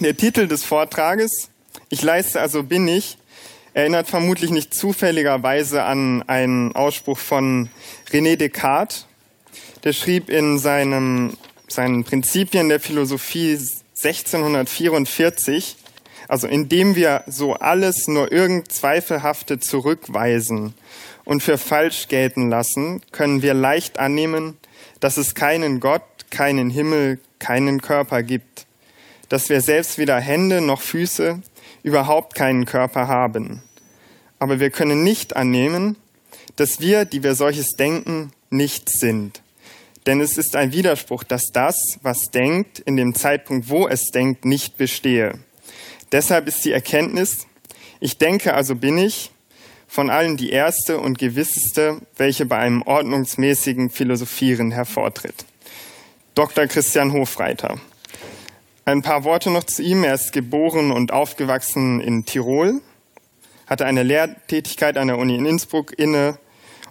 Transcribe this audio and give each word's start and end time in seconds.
Der 0.00 0.14
Titel 0.14 0.46
des 0.46 0.62
Vortrages, 0.62 1.48
Ich 1.88 2.02
leiste, 2.02 2.38
also 2.38 2.62
bin 2.62 2.86
ich, 2.86 3.16
erinnert 3.72 4.08
vermutlich 4.08 4.50
nicht 4.50 4.74
zufälligerweise 4.74 5.84
an 5.84 6.22
einen 6.26 6.76
Ausspruch 6.76 7.16
von 7.16 7.70
René 8.10 8.36
Descartes. 8.36 9.06
Der 9.84 9.94
schrieb 9.94 10.28
in 10.28 10.58
seinem, 10.58 11.38
seinen 11.66 12.04
Prinzipien 12.04 12.68
der 12.68 12.78
Philosophie 12.78 13.52
1644, 13.52 15.76
also 16.28 16.46
indem 16.46 16.94
wir 16.94 17.24
so 17.26 17.54
alles 17.54 18.06
nur 18.06 18.30
irgend 18.30 18.70
Zweifelhafte 18.70 19.60
zurückweisen 19.60 20.74
und 21.24 21.42
für 21.42 21.56
falsch 21.56 22.08
gelten 22.08 22.50
lassen, 22.50 23.00
können 23.12 23.40
wir 23.40 23.54
leicht 23.54 23.98
annehmen, 23.98 24.58
dass 25.00 25.16
es 25.16 25.34
keinen 25.34 25.80
Gott, 25.80 26.02
keinen 26.28 26.68
Himmel, 26.68 27.18
keinen 27.38 27.80
Körper 27.80 28.22
gibt 28.22 28.65
dass 29.28 29.48
wir 29.48 29.60
selbst 29.60 29.98
weder 29.98 30.20
Hände 30.20 30.60
noch 30.60 30.80
Füße 30.80 31.40
überhaupt 31.82 32.34
keinen 32.34 32.64
Körper 32.64 33.08
haben. 33.08 33.62
Aber 34.38 34.60
wir 34.60 34.70
können 34.70 35.02
nicht 35.02 35.36
annehmen, 35.36 35.96
dass 36.56 36.80
wir, 36.80 37.04
die 37.04 37.22
wir 37.22 37.34
solches 37.34 37.70
denken, 37.70 38.32
nichts 38.50 38.98
sind. 38.98 39.42
Denn 40.06 40.20
es 40.20 40.38
ist 40.38 40.54
ein 40.54 40.72
Widerspruch, 40.72 41.24
dass 41.24 41.50
das, 41.52 41.76
was 42.02 42.30
denkt, 42.32 42.78
in 42.78 42.96
dem 42.96 43.14
Zeitpunkt, 43.14 43.68
wo 43.68 43.88
es 43.88 44.10
denkt, 44.10 44.44
nicht 44.44 44.76
bestehe. 44.76 45.38
Deshalb 46.12 46.46
ist 46.46 46.64
die 46.64 46.72
Erkenntnis, 46.72 47.46
ich 47.98 48.18
denke, 48.18 48.54
also 48.54 48.76
bin 48.76 48.98
ich, 48.98 49.32
von 49.88 50.10
allen 50.10 50.36
die 50.36 50.50
erste 50.50 50.98
und 50.98 51.18
gewisseste, 51.18 52.00
welche 52.16 52.46
bei 52.46 52.58
einem 52.58 52.82
ordnungsmäßigen 52.82 53.90
Philosophieren 53.90 54.70
hervortritt. 54.70 55.44
Dr. 56.34 56.66
Christian 56.66 57.12
Hofreiter. 57.12 57.80
Ein 58.88 59.02
paar 59.02 59.24
Worte 59.24 59.50
noch 59.50 59.64
zu 59.64 59.82
ihm. 59.82 60.04
Er 60.04 60.14
ist 60.14 60.32
geboren 60.32 60.92
und 60.92 61.12
aufgewachsen 61.12 62.00
in 62.00 62.24
Tirol, 62.24 62.80
hatte 63.66 63.84
eine 63.84 64.04
Lehrtätigkeit 64.04 64.96
an 64.96 65.08
der 65.08 65.18
Uni 65.18 65.34
in 65.34 65.44
Innsbruck 65.44 65.98
inne 65.98 66.38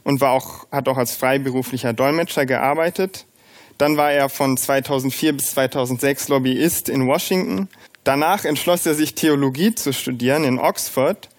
und 0.04 0.20
war 0.20 0.32
auch, 0.32 0.70
hat 0.74 0.90
auch 0.90 0.98
als 0.98 1.16
freiberuflicher 1.16 1.94
Dolmetscher 1.94 2.46
gearbeitet. 2.46 3.26
Dann 3.78 3.96
war 3.96 4.12
er 4.12 4.28
von 4.28 4.58
2004 4.58 5.38
bis 5.38 5.52
2006 5.52 6.28
Lobbyist 6.28 6.90
in 6.90 7.08
Washington. 7.08 7.70
Danach 8.04 8.44
entschloss 8.44 8.86
er 8.86 8.94
sich, 8.94 9.16
Theologie 9.16 9.74
zu 9.74 9.94
studieren 9.94 10.44
in 10.44 10.60
Oxford, 10.60 11.30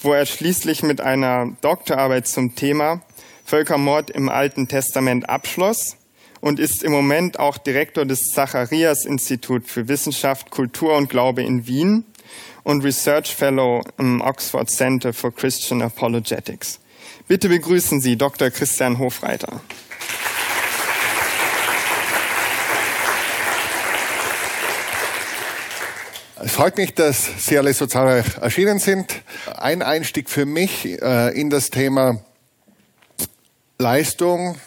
wo 0.00 0.14
er 0.14 0.24
schließlich 0.24 0.82
mit 0.82 1.02
einer 1.02 1.52
Doktorarbeit 1.60 2.26
zum 2.26 2.54
Thema 2.54 3.02
Völkermord 3.44 4.08
im 4.08 4.30
Alten 4.30 4.66
Testament 4.66 5.28
abschloss 5.28 5.98
und 6.46 6.60
ist 6.60 6.84
im 6.84 6.92
Moment 6.92 7.40
auch 7.40 7.58
Direktor 7.58 8.04
des 8.04 8.26
Zacharias 8.26 9.04
Institut 9.04 9.66
für 9.66 9.88
Wissenschaft, 9.88 10.52
Kultur 10.52 10.96
und 10.96 11.10
Glaube 11.10 11.42
in 11.42 11.66
Wien 11.66 12.04
und 12.62 12.84
Research 12.84 13.34
Fellow 13.34 13.82
im 13.98 14.20
Oxford 14.20 14.70
Center 14.70 15.12
for 15.12 15.34
Christian 15.34 15.82
Apologetics. 15.82 16.78
Bitte 17.26 17.48
begrüßen 17.48 18.00
Sie 18.00 18.16
Dr. 18.16 18.50
Christian 18.50 19.00
Hofreiter. 19.00 19.60
Es 26.44 26.52
freut 26.52 26.76
mich, 26.76 26.94
dass 26.94 27.28
Sie 27.44 27.58
alle 27.58 27.74
so 27.74 27.88
zahlreich 27.88 28.38
erschienen 28.40 28.78
sind. 28.78 29.20
Ein 29.56 29.82
Einstieg 29.82 30.30
für 30.30 30.46
mich 30.46 30.84
äh, 31.02 31.36
in 31.36 31.50
das 31.50 31.70
Thema 31.70 32.24
Leistung, 33.78 34.60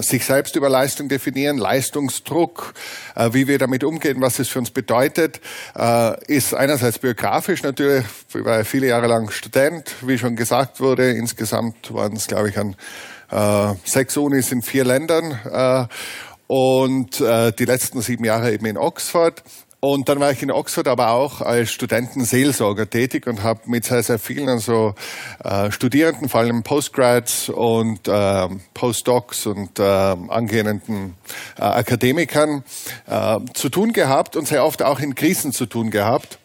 sich 0.00 0.24
selbst 0.24 0.56
über 0.56 0.68
Leistung 0.68 1.08
definieren, 1.08 1.58
Leistungsdruck, 1.58 2.74
äh, 3.14 3.30
wie 3.32 3.46
wir 3.46 3.58
damit 3.58 3.84
umgehen, 3.84 4.20
was 4.20 4.38
es 4.38 4.48
für 4.48 4.60
uns 4.60 4.70
bedeutet, 4.70 5.40
äh, 5.76 6.24
ist 6.26 6.54
einerseits 6.54 6.98
biografisch 6.98 7.62
natürlich, 7.62 8.04
ich 8.34 8.44
war 8.44 8.64
viele 8.64 8.86
Jahre 8.86 9.06
lang 9.06 9.30
Student, 9.30 9.94
wie 10.02 10.16
schon 10.16 10.36
gesagt 10.36 10.80
wurde, 10.80 11.10
insgesamt 11.12 11.92
waren 11.92 12.16
es, 12.16 12.26
glaube 12.26 12.50
ich, 12.50 12.58
an 12.58 12.76
sechs 13.84 14.16
Unis 14.16 14.52
in 14.52 14.62
vier 14.62 14.84
Ländern 14.84 15.90
und 16.46 17.20
die 17.20 17.64
letzten 17.66 18.00
sieben 18.00 18.24
Jahre 18.24 18.54
eben 18.54 18.64
in 18.64 18.78
Oxford. 18.78 19.42
Und 19.80 20.08
dann 20.08 20.18
war 20.18 20.32
ich 20.32 20.42
in 20.42 20.50
Oxford 20.50 20.88
aber 20.88 21.12
auch 21.12 21.40
als 21.40 21.70
Studentenseelsorger 21.70 22.90
tätig 22.90 23.28
und 23.28 23.44
habe 23.44 23.60
mit 23.66 23.84
sehr, 23.84 24.02
sehr 24.02 24.18
vielen 24.18 24.48
also 24.48 24.96
äh, 25.44 25.70
Studierenden, 25.70 26.28
vor 26.28 26.40
allem 26.40 26.64
Postgrads 26.64 27.48
und 27.48 28.08
äh, 28.08 28.48
Postdocs 28.74 29.46
und 29.46 29.78
äh, 29.78 29.82
angehenden 29.82 31.14
äh, 31.56 31.62
Akademikern 31.62 32.64
äh, 33.06 33.38
zu 33.54 33.68
tun 33.68 33.92
gehabt 33.92 34.34
und 34.34 34.48
sehr 34.48 34.64
oft 34.64 34.82
auch 34.82 34.98
in 34.98 35.14
Krisen 35.14 35.52
zu 35.52 35.66
tun 35.66 35.92
gehabt. 35.92 36.40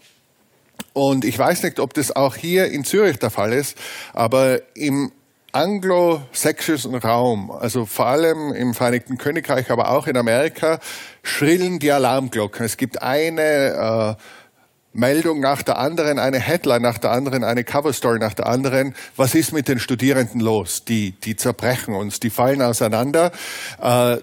Und 0.93 1.25
ich 1.25 1.39
weiß 1.39 1.63
nicht, 1.63 1.79
ob 1.79 1.95
das 1.95 2.16
auch 2.16 2.35
hier 2.35 2.67
in 2.67 2.83
Zürich 2.83 3.17
der 3.17 3.31
Fall 3.31 3.51
ist, 3.51 3.75
aber 4.13 4.61
im 4.75 5.11
anglosächsischen 5.53 6.96
Raum, 6.96 7.52
also 7.52 7.86
vor 7.86 8.08
allem 8.08 8.53
im 8.53 8.74
Vereinigten 8.74 9.18
Königreich, 9.18 9.69
aber 9.69 9.91
auch 9.91 10.08
in 10.08 10.18
Amerika, 10.18 10.80
schrillen 11.22 11.80
die 11.80 11.91
Alarmglocken. 11.91 12.66
Es 12.66 12.75
gibt 12.75 13.02
eine 13.02 14.18
äh, 14.18 14.24
Meldung 14.94 15.40
nach 15.40 15.62
der 15.62 15.78
anderen, 15.78 16.18
eine 16.19 16.40
Headline 16.40 16.81
nach 16.81 16.97
der 16.97 17.12
anderen, 17.12 17.44
eine 17.44 17.64
Coverstory 17.64 18.19
nach 18.19 18.34
der 18.34 18.47
anderen. 18.47 18.96
Was 19.16 19.36
ist 19.36 19.53
mit 19.53 19.68
den 19.68 19.80
Studierenden 19.80 20.41
los? 20.41 20.86
Die, 20.86 21.12
die 21.12 21.36
zerbrechen 21.36 21.94
uns, 21.94 22.20
die 22.20 22.31
fallen 22.31 22.62
auseinander. 22.62 23.31
Äh, 23.80 24.18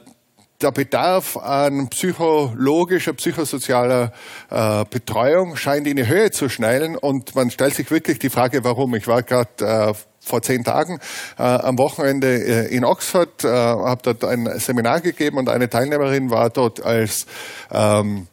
der 0.60 0.72
Bedarf 0.72 1.36
an 1.36 1.88
psychologischer, 1.88 3.14
psychosozialer 3.14 4.12
äh, 4.50 4.84
Betreuung 4.90 5.56
scheint 5.56 5.86
in 5.86 5.96
die 5.96 6.06
Höhe 6.06 6.30
zu 6.32 6.48
schnellen 6.48 6.96
und 6.96 7.34
man 7.34 7.50
stellt 7.50 7.74
sich 7.74 7.90
wirklich 7.90 8.18
die 8.18 8.30
Frage, 8.30 8.62
warum. 8.62 8.94
Ich 8.94 9.06
war 9.06 9.22
gerade 9.22 9.48
äh, 9.64 9.94
vor 10.20 10.42
zehn 10.42 10.64
Tagen 10.64 10.98
äh, 11.38 11.42
am 11.42 11.78
Wochenende 11.78 12.28
äh, 12.28 12.74
in 12.74 12.84
Oxford, 12.84 13.44
äh, 13.44 13.48
habe 13.48 14.00
dort 14.02 14.24
ein 14.24 14.48
Seminar 14.58 15.00
gegeben 15.00 15.38
und 15.38 15.48
eine 15.48 15.68
Teilnehmerin 15.68 16.30
war 16.30 16.50
dort 16.50 16.84
als 16.84 17.26
ähm, 17.72 18.26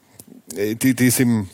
die, 0.55 0.95
die 0.95 1.07
ist 1.07 1.19
im 1.19 1.49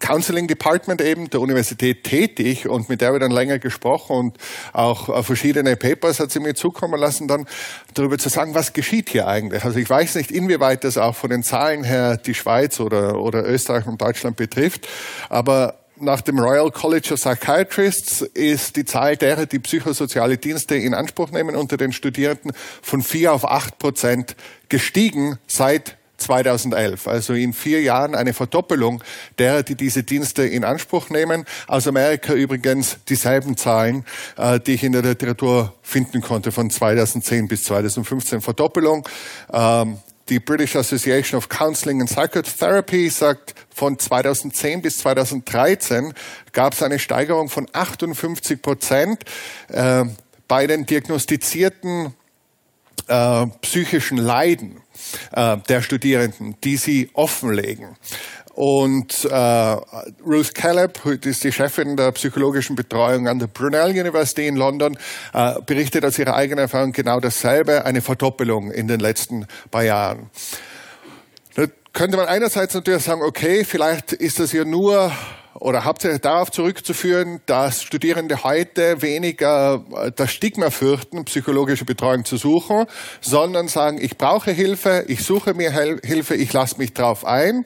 Counseling 0.00 0.46
Department 0.48 1.00
eben 1.00 1.30
der 1.30 1.40
Universität 1.40 2.04
tätig 2.04 2.68
und 2.68 2.88
mit 2.88 3.00
der 3.00 3.14
ich 3.14 3.20
dann 3.20 3.30
länger 3.30 3.58
gesprochen 3.58 4.16
und 4.16 4.38
auch 4.72 5.08
äh, 5.08 5.22
verschiedene 5.22 5.76
Papers 5.76 6.20
hat 6.20 6.30
sie 6.30 6.40
mir 6.40 6.54
zukommen 6.54 6.98
lassen, 6.98 7.28
dann 7.28 7.46
darüber 7.94 8.18
zu 8.18 8.28
sagen, 8.28 8.54
was 8.54 8.72
geschieht 8.72 9.10
hier 9.10 9.26
eigentlich. 9.26 9.64
Also 9.64 9.78
ich 9.78 9.88
weiß 9.88 10.16
nicht, 10.16 10.30
inwieweit 10.30 10.84
das 10.84 10.98
auch 10.98 11.14
von 11.14 11.30
den 11.30 11.42
Zahlen 11.42 11.84
her 11.84 12.16
die 12.16 12.34
Schweiz 12.34 12.80
oder, 12.80 13.20
oder 13.20 13.46
Österreich 13.46 13.86
und 13.86 14.00
Deutschland 14.00 14.36
betrifft, 14.36 14.88
aber 15.28 15.77
nach 16.00 16.20
dem 16.20 16.38
Royal 16.38 16.70
College 16.70 17.14
of 17.14 17.20
Psychiatrists 17.20 18.22
ist 18.22 18.76
die 18.76 18.84
Zahl 18.84 19.16
derer, 19.16 19.46
die 19.46 19.58
psychosoziale 19.58 20.38
Dienste 20.38 20.76
in 20.76 20.94
Anspruch 20.94 21.30
nehmen 21.30 21.56
unter 21.56 21.76
den 21.76 21.92
Studierenden 21.92 22.52
von 22.82 23.02
vier 23.02 23.32
auf 23.32 23.48
acht 23.48 23.78
Prozent 23.78 24.36
gestiegen 24.68 25.38
seit 25.46 25.96
2011. 26.18 27.06
Also 27.08 27.32
in 27.32 27.52
vier 27.52 27.80
Jahren 27.80 28.14
eine 28.14 28.34
Verdoppelung 28.34 29.02
derer, 29.38 29.62
die 29.62 29.74
diese 29.74 30.02
Dienste 30.02 30.42
in 30.42 30.64
Anspruch 30.64 31.10
nehmen. 31.10 31.44
Aus 31.66 31.86
Amerika 31.86 32.34
übrigens 32.34 32.98
dieselben 33.08 33.56
Zahlen, 33.56 34.04
äh, 34.36 34.60
die 34.60 34.74
ich 34.74 34.84
in 34.84 34.92
der 34.92 35.02
Literatur 35.02 35.74
finden 35.82 36.20
konnte 36.20 36.52
von 36.52 36.70
2010 36.70 37.48
bis 37.48 37.64
2015. 37.64 38.40
Verdoppelung. 38.40 39.08
Ähm, 39.52 39.98
die 40.28 40.40
British 40.40 40.76
Association 40.76 41.38
of 41.38 41.48
Counseling 41.48 42.00
and 42.00 42.10
Psychotherapy 42.10 43.08
sagt, 43.08 43.54
von 43.74 43.98
2010 43.98 44.82
bis 44.82 44.98
2013 44.98 46.12
gab 46.52 46.72
es 46.72 46.82
eine 46.82 46.98
Steigerung 46.98 47.48
von 47.48 47.68
58 47.72 48.60
Prozent 48.60 49.24
äh, 49.68 50.04
bei 50.48 50.66
den 50.66 50.86
diagnostizierten 50.86 52.14
äh, 53.06 53.46
psychischen 53.62 54.18
Leiden 54.18 54.80
äh, 55.32 55.56
der 55.68 55.82
Studierenden, 55.82 56.56
die 56.62 56.76
sie 56.76 57.10
offenlegen. 57.14 57.96
Und 58.60 59.24
äh, 59.24 59.36
Ruth 60.26 60.52
Caleb, 60.52 61.00
die 61.22 61.28
ist 61.28 61.44
die 61.44 61.52
Chefin 61.52 61.96
der 61.96 62.10
psychologischen 62.10 62.74
Betreuung 62.74 63.28
an 63.28 63.38
der 63.38 63.46
Brunel 63.46 63.90
University 63.90 64.48
in 64.48 64.56
London, 64.56 64.98
äh, 65.32 65.60
berichtet 65.64 66.04
aus 66.04 66.18
ihrer 66.18 66.34
eigenen 66.34 66.62
Erfahrung 66.62 66.90
genau 66.90 67.20
dasselbe, 67.20 67.84
eine 67.84 68.00
Verdoppelung 68.00 68.72
in 68.72 68.88
den 68.88 68.98
letzten 68.98 69.46
paar 69.70 69.84
Jahren. 69.84 70.30
könnte 71.92 72.16
man 72.16 72.26
einerseits 72.26 72.74
natürlich 72.74 73.04
sagen, 73.04 73.22
okay, 73.22 73.62
vielleicht 73.62 74.12
ist 74.12 74.40
das 74.40 74.50
ja 74.50 74.64
nur 74.64 75.12
oder 75.60 75.84
hauptsächlich 75.84 76.20
darauf 76.20 76.50
zurückzuführen, 76.50 77.40
dass 77.46 77.82
Studierende 77.82 78.44
heute 78.44 79.02
weniger 79.02 79.84
äh, 79.94 80.12
das 80.14 80.32
Stigma 80.32 80.70
fürchten, 80.70 81.24
psychologische 81.24 81.84
Betreuung 81.84 82.24
zu 82.24 82.36
suchen, 82.36 82.86
sondern 83.20 83.68
sagen, 83.68 83.98
ich 84.00 84.16
brauche 84.16 84.50
Hilfe, 84.50 85.04
ich 85.08 85.24
suche 85.24 85.54
mir 85.54 85.70
Hilfe, 85.70 86.34
ich 86.34 86.52
lasse 86.52 86.78
mich 86.78 86.94
drauf 86.94 87.24
ein. 87.24 87.64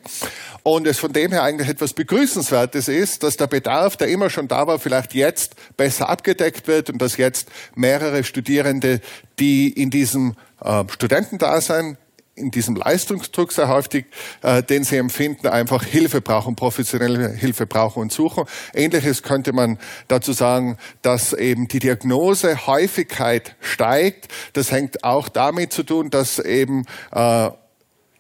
Und 0.62 0.86
es 0.86 0.98
von 0.98 1.12
dem 1.12 1.32
her 1.32 1.42
eigentlich 1.42 1.68
etwas 1.68 1.92
Begrüßenswertes 1.92 2.88
ist, 2.88 3.24
dass 3.24 3.36
der 3.36 3.48
Bedarf, 3.48 3.96
der 3.96 4.08
immer 4.08 4.30
schon 4.30 4.48
da 4.48 4.66
war, 4.66 4.78
vielleicht 4.78 5.12
jetzt 5.12 5.56
besser 5.76 6.08
abgedeckt 6.08 6.68
wird 6.68 6.88
und 6.88 7.02
dass 7.02 7.16
jetzt 7.16 7.48
mehrere 7.74 8.22
Studierende, 8.24 9.00
die 9.38 9.68
in 9.70 9.90
diesem 9.90 10.34
äh, 10.62 10.84
Studentendasein 10.88 11.98
in 12.34 12.50
diesem 12.50 12.76
Leistungsdruck 12.76 13.52
sehr 13.52 13.69
häufig, 13.69 14.06
äh, 14.43 14.62
den 14.62 14.84
sie 14.84 14.96
empfinden, 14.96 15.49
einfach 15.49 15.84
Hilfe 15.84 16.20
brauchen, 16.20 16.56
professionelle 16.56 17.31
Hilfe 17.31 17.67
brauchen 17.67 18.00
und 18.00 18.12
suchen. 18.12 18.44
Ähnliches 18.73 19.23
könnte 19.23 19.52
man 19.52 19.79
dazu 20.08 20.32
sagen, 20.32 20.79
dass 21.02 21.34
eben 21.34 21.69
die 21.69 21.79
Diagnosehäufigkeit 21.79 23.56
steigt. 23.61 24.29
Das 24.55 24.73
hängt 24.73 25.05
auch 25.05 25.29
damit 25.29 25.73
zu 25.73 25.82
tun, 25.82 26.11
dass 26.11 26.38
eben 26.38 26.84
äh, 27.12 27.50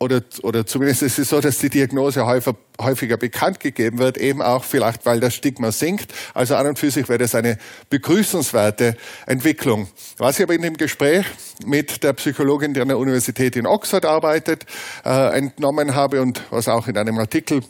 oder, 0.02 0.22
oder 0.42 0.66
zumindest 0.66 1.02
ist 1.02 1.18
es 1.18 1.28
so, 1.28 1.40
dass 1.40 1.58
die 1.58 1.70
Diagnose 1.70 2.26
häufig, 2.26 2.54
häufiger 2.80 3.16
bekannt 3.16 3.60
gegeben 3.60 3.98
wird, 3.98 4.18
eben 4.18 4.42
auch 4.42 4.64
vielleicht, 4.64 5.06
weil 5.06 5.20
das 5.20 5.34
Stigma 5.34 5.72
sinkt. 5.72 6.12
Also 6.34 6.56
an 6.56 6.66
und 6.66 6.78
für 6.78 6.90
sich 6.90 7.08
wäre 7.08 7.18
das 7.18 7.34
eine 7.34 7.58
begrüßenswerte 7.88 8.96
Entwicklung. 9.26 9.88
Was 10.18 10.38
ich 10.38 10.42
aber 10.44 10.54
in 10.54 10.62
dem 10.62 10.76
Gespräch 10.76 11.24
mit 11.64 12.02
der 12.02 12.12
Psychologin, 12.14 12.74
die 12.74 12.80
an 12.80 12.88
der 12.88 12.98
Universität 12.98 13.56
in 13.56 13.66
Oxford 13.66 14.04
arbeitet, 14.04 14.66
äh, 15.04 15.38
entnommen 15.38 15.94
habe 15.94 16.20
und 16.20 16.42
was 16.50 16.68
auch 16.68 16.88
in 16.88 16.98
einem 16.98 17.18
Artikel 17.18 17.62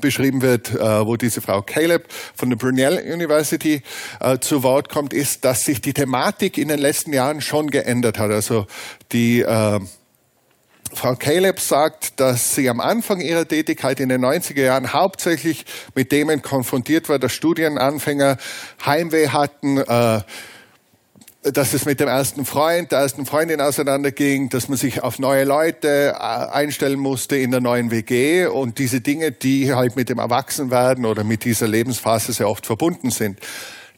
beschrieben 0.00 0.42
wird, 0.42 0.74
äh, 0.74 1.06
wo 1.06 1.16
diese 1.16 1.40
Frau 1.40 1.62
Caleb 1.62 2.06
von 2.34 2.50
der 2.50 2.56
Brunel 2.56 3.02
University 3.12 3.82
äh, 4.20 4.38
zu 4.38 4.62
Wort 4.62 4.88
kommt, 4.88 5.12
ist, 5.12 5.44
dass 5.44 5.64
sich 5.64 5.80
die 5.80 5.94
Thematik 5.94 6.58
in 6.58 6.68
den 6.68 6.78
letzten 6.78 7.12
Jahren 7.12 7.40
schon 7.40 7.70
geändert 7.70 8.18
hat. 8.18 8.30
Also 8.30 8.66
die 9.12 9.40
äh, 9.40 9.80
Frau 10.96 11.14
Caleb 11.14 11.60
sagt, 11.60 12.18
dass 12.18 12.54
sie 12.54 12.70
am 12.70 12.80
Anfang 12.80 13.20
ihrer 13.20 13.46
Tätigkeit 13.46 14.00
in 14.00 14.08
den 14.08 14.24
90er 14.24 14.62
Jahren 14.62 14.94
hauptsächlich 14.94 15.66
mit 15.94 16.08
Themen 16.08 16.40
konfrontiert 16.40 17.08
war, 17.10 17.18
dass 17.18 17.32
Studienanfänger 17.32 18.38
Heimweh 18.84 19.28
hatten, 19.28 19.76
äh, 19.76 20.22
dass 21.42 21.74
es 21.74 21.84
mit 21.84 22.00
dem 22.00 22.08
ersten 22.08 22.44
Freund, 22.46 22.92
der 22.92 23.00
ersten 23.00 23.26
Freundin 23.26 23.60
auseinanderging, 23.60 24.48
dass 24.48 24.68
man 24.68 24.78
sich 24.78 25.02
auf 25.02 25.18
neue 25.18 25.44
Leute 25.44 26.14
äh, 26.14 26.18
einstellen 26.18 26.98
musste 26.98 27.36
in 27.36 27.50
der 27.50 27.60
neuen 27.60 27.90
WG 27.90 28.46
und 28.46 28.78
diese 28.78 29.02
Dinge, 29.02 29.32
die 29.32 29.74
halt 29.74 29.96
mit 29.96 30.08
dem 30.08 30.18
Erwachsenwerden 30.18 31.04
oder 31.04 31.24
mit 31.24 31.44
dieser 31.44 31.68
Lebensphase 31.68 32.32
sehr 32.32 32.48
oft 32.48 32.64
verbunden 32.64 33.10
sind. 33.10 33.38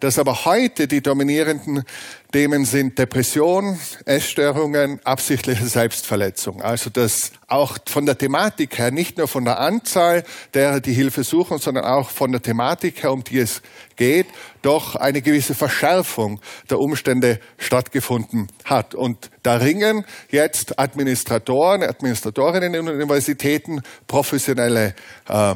Dass 0.00 0.18
aber 0.18 0.44
heute 0.44 0.88
die 0.88 1.00
dominierenden 1.00 1.84
Themen 2.30 2.66
sind 2.66 2.98
Depression, 2.98 3.78
Essstörungen, 4.04 5.00
absichtliche 5.02 5.64
Selbstverletzung. 5.66 6.60
Also 6.60 6.90
dass 6.90 7.32
auch 7.46 7.78
von 7.86 8.04
der 8.04 8.18
Thematik 8.18 8.76
her, 8.76 8.90
nicht 8.90 9.16
nur 9.16 9.28
von 9.28 9.46
der 9.46 9.58
Anzahl 9.58 10.24
derer, 10.52 10.80
die 10.80 10.92
Hilfe 10.92 11.24
suchen, 11.24 11.56
sondern 11.56 11.86
auch 11.86 12.10
von 12.10 12.30
der 12.30 12.42
Thematik 12.42 13.02
her, 13.02 13.12
um 13.12 13.24
die 13.24 13.38
es 13.38 13.62
geht, 13.96 14.26
doch 14.60 14.94
eine 14.94 15.22
gewisse 15.22 15.54
Verschärfung 15.54 16.38
der 16.68 16.78
Umstände 16.80 17.40
stattgefunden 17.56 18.48
hat. 18.66 18.94
Und 18.94 19.30
da 19.42 19.56
ringen 19.56 20.04
jetzt 20.30 20.78
Administratoren, 20.78 21.82
Administratorinnen 21.82 22.74
in 22.74 22.88
Universitäten, 22.90 23.80
professionelle 24.06 24.94
äh, 25.28 25.54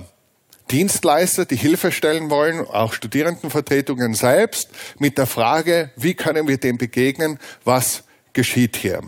Dienstleister, 0.70 1.44
die 1.44 1.56
Hilfe 1.56 1.92
stellen 1.92 2.30
wollen, 2.30 2.60
auch 2.66 2.92
Studierendenvertretungen 2.92 4.14
selbst, 4.14 4.70
mit 4.98 5.18
der 5.18 5.26
Frage, 5.26 5.90
wie 5.96 6.14
können 6.14 6.48
wir 6.48 6.58
dem 6.58 6.78
begegnen, 6.78 7.38
was 7.64 8.04
geschieht 8.32 8.76
hier. 8.76 9.02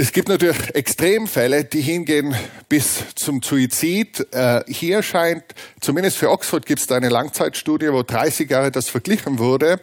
Es 0.00 0.12
gibt 0.12 0.30
natürlich 0.30 0.74
Extremfälle, 0.74 1.62
die 1.62 1.82
hingehen 1.82 2.34
bis 2.70 3.14
zum 3.16 3.42
Suizid. 3.42 4.26
Äh, 4.32 4.62
hier 4.66 5.02
scheint, 5.02 5.44
zumindest 5.78 6.16
für 6.16 6.30
Oxford 6.30 6.64
gibt 6.64 6.80
es 6.80 6.86
da 6.86 6.96
eine 6.96 7.10
Langzeitstudie, 7.10 7.92
wo 7.92 8.02
30 8.02 8.48
Jahre 8.48 8.70
das 8.70 8.88
verglichen 8.88 9.38
wurde, 9.38 9.78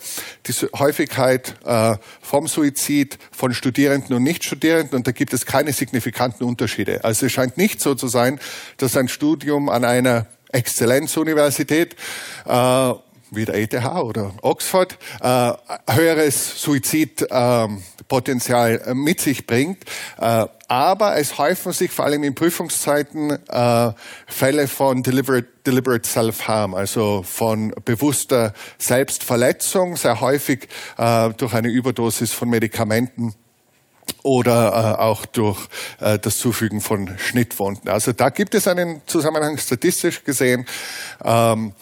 die 0.48 0.54
Häufigkeit 0.76 1.54
äh, 1.64 1.98
vom 2.20 2.48
Suizid 2.48 3.20
von 3.32 3.54
Studierenden 3.54 4.16
und 4.16 4.24
Nichtstudierenden. 4.24 4.98
Und 4.98 5.06
da 5.06 5.12
gibt 5.12 5.34
es 5.34 5.46
keine 5.46 5.72
signifikanten 5.72 6.48
Unterschiede. 6.48 7.04
Also 7.04 7.28
es 7.28 7.32
scheint 7.32 7.60
nicht 7.60 7.80
so 7.80 7.94
zu 7.94 8.08
sein, 8.08 8.40
dass 8.78 8.98
ein 8.98 9.10
Studium 9.10 9.70
an 9.70 9.86
einer 9.86 10.26
Exzellenzuniversität 10.52 11.96
äh, 12.48 12.94
wie 13.32 13.46
der 13.46 13.56
ETH 13.56 13.74
oder 13.74 14.34
Oxford, 14.42 14.98
äh, 15.22 15.54
höheres 15.90 16.62
Suizidpotenzial 16.62 18.82
äh, 18.86 18.94
mit 18.94 19.22
sich 19.22 19.48
bringt. 19.48 19.86
Äh, 20.20 20.48
aber 20.70 21.18
es 21.18 21.38
häufen 21.38 21.72
sich 21.72 21.92
vor 21.92 22.04
allem 22.06 22.24
in 22.24 22.36
Prüfungszeiten 22.36 23.32
äh, 23.48 23.94
Fälle 24.28 24.68
von 24.68 25.04
deliberate, 25.04 25.48
deliberate 25.66 26.06
Self-Harm, 26.08 26.74
also 26.74 27.24
von 27.24 27.74
bewusster 27.86 28.54
Selbstverletzung, 28.78 29.96
sehr 29.96 30.20
häufig 30.20 30.68
äh, 30.98 31.30
durch 31.32 31.54
eine 31.54 31.70
Überdosis 31.70 32.34
von 32.34 32.50
Medikamenten 32.50 33.34
oder 34.24 34.98
äh, 34.98 35.02
auch 35.02 35.26
durch 35.26 35.68
äh, 36.00 36.20
das 36.20 36.38
Zufügen 36.38 36.82
von 36.82 37.18
Schnittwunden. 37.18 37.90
Also 37.90 38.12
da 38.12 38.30
gibt 38.30 38.56
es 38.56 38.68
einen 38.68 39.02
Zusammenhang 39.06 39.58
statistisch 39.58 40.24
gesehen. 40.24 40.66
Ähm, 41.24 41.74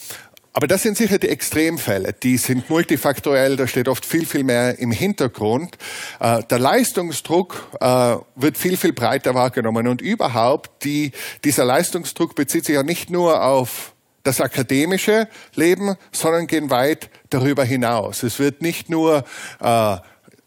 aber 0.58 0.68
das 0.68 0.84
sind 0.84 0.96
sicher 0.96 1.18
die 1.18 1.28
Extremfälle. 1.28 2.14
Die 2.14 2.38
sind 2.38 2.70
multifaktoriell, 2.70 3.58
da 3.58 3.68
steht 3.68 3.90
oft 3.90 4.06
viel, 4.06 4.26
viel 4.26 4.46
mehr 4.46 4.80
im 4.80 4.90
Hintergrund. 4.90 5.78
Äh, 6.22 6.44
der 6.44 6.60
Leistungsdruck 6.60 7.78
äh, 7.82 8.16
wird 8.38 8.58
viel, 8.58 8.78
viel 8.78 8.94
breiter 8.94 9.36
wahrgenommen. 9.36 9.86
Und 9.90 10.00
überhaupt, 10.00 10.86
die, 10.86 11.12
dieser 11.44 11.66
Leistungsdruck 11.66 12.36
bezieht 12.36 12.64
sich 12.64 12.76
ja 12.76 12.84
nicht 12.84 13.10
nur 13.10 13.44
auf 13.44 13.96
das 14.24 14.40
akademische 14.40 15.28
Leben, 15.56 15.98
sondern 16.14 16.48
gehen 16.48 16.70
weit 16.70 17.10
darüber 17.32 17.66
hinaus. 17.66 18.24
Es 18.24 18.40
wird 18.40 18.62
nicht 18.62 18.90
nur 18.90 19.26
äh, 19.60 19.98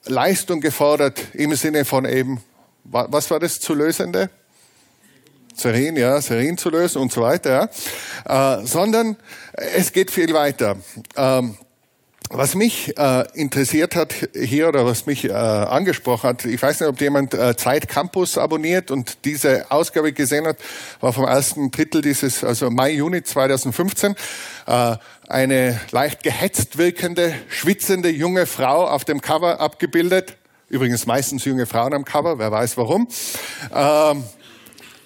Leistung 0.06 0.62
gefordert 0.62 1.22
im 1.34 1.54
Sinne 1.54 1.84
von 1.84 2.06
eben, 2.06 2.42
was 2.84 3.30
war 3.30 3.40
das 3.40 3.60
zu 3.60 3.74
lösende? 3.74 4.30
Serin, 5.58 5.96
ja, 5.96 6.20
Serin 6.20 6.56
zu 6.56 6.70
lösen 6.70 7.02
und 7.02 7.12
so 7.12 7.22
weiter, 7.22 7.70
ja. 8.26 8.58
Äh, 8.58 8.66
sondern 8.66 9.16
es 9.52 9.92
geht 9.92 10.10
viel 10.10 10.32
weiter. 10.32 10.76
Ähm, 11.16 11.56
was 12.30 12.54
mich 12.54 12.96
äh, 12.98 13.24
interessiert 13.32 13.96
hat 13.96 14.14
hier 14.34 14.68
oder 14.68 14.84
was 14.84 15.06
mich 15.06 15.24
äh, 15.24 15.32
angesprochen 15.32 16.28
hat, 16.28 16.44
ich 16.44 16.60
weiß 16.60 16.80
nicht, 16.80 16.88
ob 16.88 17.00
jemand 17.00 17.32
äh, 17.32 17.56
Zeit 17.56 17.88
Campus 17.88 18.36
abonniert 18.36 18.90
und 18.90 19.24
diese 19.24 19.70
Ausgabe 19.70 20.12
gesehen 20.12 20.46
hat, 20.46 20.58
war 21.00 21.14
vom 21.14 21.24
ersten 21.24 21.70
Drittel 21.70 22.02
dieses, 22.02 22.44
also 22.44 22.70
Mai, 22.70 22.92
Juni 22.92 23.22
2015, 23.22 24.14
äh, 24.66 24.96
eine 25.26 25.80
leicht 25.90 26.22
gehetzt 26.22 26.76
wirkende, 26.76 27.32
schwitzende 27.48 28.10
junge 28.10 28.46
Frau 28.46 28.86
auf 28.86 29.06
dem 29.06 29.22
Cover 29.22 29.60
abgebildet. 29.60 30.36
Übrigens 30.68 31.06
meistens 31.06 31.46
junge 31.46 31.64
Frauen 31.64 31.94
am 31.94 32.04
Cover, 32.04 32.38
wer 32.38 32.52
weiß 32.52 32.76
warum. 32.76 33.08
Ähm, 33.74 34.24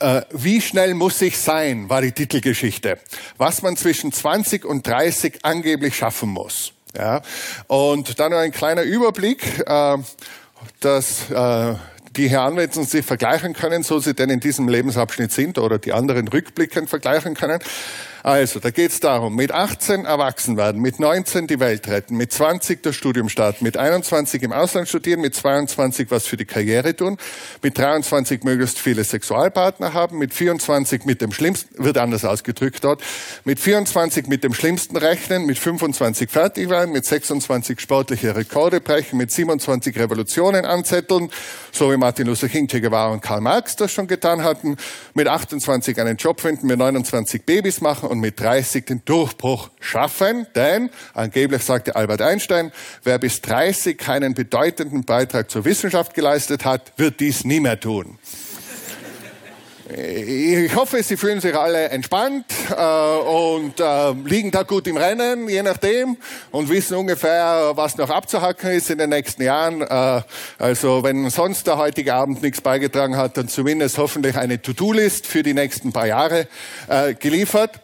äh, 0.03 0.23
wie 0.33 0.61
schnell 0.61 0.95
muss 0.95 1.21
ich 1.23 1.39
sein, 1.39 1.89
war 1.89 2.03
die 2.03 2.13
Titelgeschichte. 2.13 2.99
Was 3.39 3.63
man 3.63 3.77
zwischen 3.77 4.13
20 4.13 4.65
und 4.65 4.87
30 4.87 5.45
angeblich 5.45 5.97
schaffen 5.97 6.29
muss. 6.29 6.73
Ja? 6.97 7.23
Und 7.69 8.19
dann 8.19 8.33
noch 8.33 8.39
ein 8.39 8.53
kleiner 8.53 8.83
Überblick, 8.83 9.65
äh, 9.67 9.99
dass 10.81 11.31
äh, 11.31 11.75
die 12.17 12.29
hier 12.29 12.43
anwenden, 12.43 12.85
sich 12.85 13.05
vergleichen 13.05 13.55
können, 13.55 13.83
so 13.83 13.99
sie 13.99 14.15
denn 14.15 14.31
in 14.31 14.41
diesem 14.41 14.69
Lebensabschnitt 14.69 15.33
sind 15.33 15.59
oder 15.59 15.79
die 15.79 15.93
anderen 15.93 16.29
rückblickend 16.29 16.91
vergleichen 16.91 17.35
können. 17.35 17.61
Also, 18.25 18.61
da 18.61 18.71
geht 18.71 18.93
es 18.93 19.01
darum, 19.01 19.35
mit 19.35 19.51
18 19.51 20.05
erwachsen 20.05 20.57
werden, 20.57 20.81
mit 20.81 21.01
19 21.01 21.49
die 21.49 21.59
Welt 21.59 21.89
retten, 21.89 22.17
mit 22.17 22.33
20 22.33 22.81
das 22.81 22.95
Studium 22.95 23.29
starten, 23.29 23.65
mit 23.65 23.77
21 23.77 24.45
im 24.45 24.53
Ausland 24.53 24.89
studieren, 24.89 25.21
mit 25.21 25.35
22 25.35 26.13
was 26.13 26.27
für 26.27 26.37
die 26.37 26.45
Karriere 26.45 26.95
tun, 26.95 27.17
mit 27.63 27.77
23 27.77 28.45
möglichst 28.45 28.79
viele 28.79 29.03
Sexualpartner 29.03 29.93
haben, 29.93 30.19
mit 30.19 30.33
24 30.35 31.05
mit 31.05 31.21
dem 31.21 31.33
Schlimmsten, 31.33 31.83
wird 31.83 31.99
anders 31.99 32.25
ausgedrückt 32.25 32.85
dort, 32.85 33.03
mit 33.45 33.59
24 33.59 34.29
mit 34.29 34.45
dem 34.45 34.55
Schlimmsten 34.55 34.97
rechnen, 34.97 35.45
mit 35.45 35.59
25 35.59 36.31
fertig 36.31 36.69
werden, 36.69 36.93
mit 36.93 37.05
26 37.05 37.81
sportliche 37.81 38.37
Rekorde 38.37 38.81
brechen, 38.81 39.17
mit 39.17 39.33
27 39.33 39.99
Revolutionen 39.99 40.65
anzetteln, 40.65 41.29
so 41.73 41.91
wie 41.91 41.97
Martin 41.97 42.29
Luther 42.29 42.49
King, 42.49 42.69
Che 42.69 42.81
Guevara 42.81 43.11
und 43.13 43.21
Karl 43.21 43.41
Marx 43.41 43.75
das 43.75 43.91
schon 43.91 44.07
getan 44.07 44.45
hatten, 44.45 44.77
mit 45.15 45.27
28 45.27 46.01
einen 46.01 46.19
Job 46.19 46.41
finden, 46.41 46.69
mit 46.69 46.79
29 46.79 47.43
Babys 47.43 47.81
machen 47.81 48.12
und 48.13 48.21
mit 48.21 48.39
30 48.39 48.85
den 48.85 49.05
Durchbruch 49.05 49.71
schaffen. 49.81 50.47
Denn 50.55 50.91
angeblich 51.15 51.63
sagte 51.63 51.97
Albert 51.97 52.21
Einstein, 52.21 52.71
wer 53.03 53.19
bis 53.19 53.41
30 53.41 53.97
keinen 53.97 54.35
bedeutenden 54.35 55.05
Beitrag 55.05 55.51
zur 55.51 55.65
Wissenschaft 55.65 56.15
geleistet 56.15 56.67
hat, 56.67 56.93
wird 56.99 57.21
dies 57.21 57.45
nie 57.45 57.59
mehr 57.59 57.81
tun. 57.81 58.19
ich 59.97 60.75
hoffe, 60.75 61.03
Sie 61.03 61.17
fühlen 61.17 61.41
sich 61.41 61.55
alle 61.55 61.89
entspannt 61.89 62.47
äh, 62.71 62.75
und 62.75 63.81
äh, 63.81 64.13
liegen 64.27 64.51
da 64.51 64.63
gut 64.63 64.87
im 64.87 64.97
Rennen, 64.97 65.49
je 65.49 65.63
nachdem, 65.63 66.17
und 66.51 66.69
wissen 66.69 66.97
ungefähr, 66.97 67.73
was 67.75 67.97
noch 67.97 68.11
abzuhacken 68.11 68.71
ist 68.71 68.91
in 68.91 68.99
den 68.99 69.11
nächsten 69.11 69.43
Jahren. 69.43 69.83
Äh, 69.83 70.23
also 70.59 71.03
wenn 71.03 71.29
sonst 71.31 71.67
der 71.67 71.79
heutige 71.79 72.15
Abend 72.15 72.43
nichts 72.43 72.61
beigetragen 72.61 73.17
hat, 73.17 73.37
dann 73.37 73.49
zumindest 73.49 73.99
hoffentlich 73.99 74.37
eine 74.37 74.61
To-Do-List 74.61 75.27
für 75.27 75.43
die 75.43 75.55
nächsten 75.55 75.93
paar 75.93 76.07
Jahre 76.07 76.47
äh, 76.89 77.15
geliefert. 77.15 77.81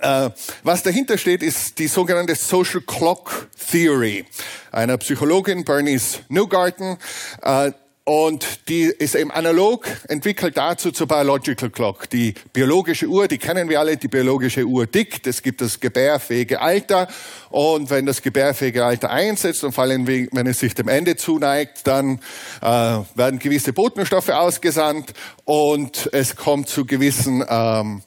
Äh, 0.00 0.30
was 0.62 0.82
dahinter 0.82 1.18
steht, 1.18 1.42
ist 1.42 1.78
die 1.78 1.88
sogenannte 1.88 2.34
Social 2.34 2.80
Clock 2.80 3.48
Theory 3.70 4.24
einer 4.72 4.96
Psychologin, 4.98 5.64
Bernice 5.64 6.20
Newgarten. 6.28 6.96
Äh, 7.42 7.72
und 8.04 8.68
die 8.68 8.84
ist 8.84 9.14
eben 9.14 9.30
analog 9.30 9.86
entwickelt 10.08 10.56
dazu 10.56 10.90
zur 10.90 11.06
Biological 11.06 11.70
Clock. 11.70 12.10
Die 12.10 12.34
biologische 12.52 13.06
Uhr, 13.06 13.28
die 13.28 13.38
kennen 13.38 13.68
wir 13.68 13.78
alle, 13.78 13.96
die 13.98 14.08
biologische 14.08 14.64
Uhr 14.64 14.90
tickt. 14.90 15.28
Es 15.28 15.42
gibt 15.42 15.60
das 15.60 15.78
gebärfähige 15.78 16.60
Alter. 16.60 17.06
Und 17.50 17.88
wenn 17.90 18.06
das 18.06 18.20
gebärfähige 18.22 18.84
Alter 18.84 19.10
einsetzt 19.10 19.62
und 19.62 19.72
vor 19.72 19.84
allem, 19.84 20.08
wenn 20.08 20.46
es 20.46 20.58
sich 20.58 20.74
dem 20.74 20.88
Ende 20.88 21.14
zuneigt, 21.14 21.86
dann 21.86 22.20
äh, 22.62 22.66
werden 22.66 23.38
gewisse 23.38 23.72
Botenstoffe 23.72 24.30
ausgesandt 24.30 25.12
und 25.44 26.08
es 26.12 26.34
kommt 26.34 26.68
zu 26.68 26.86
gewissen 26.86 27.44
ähm, 27.48 28.02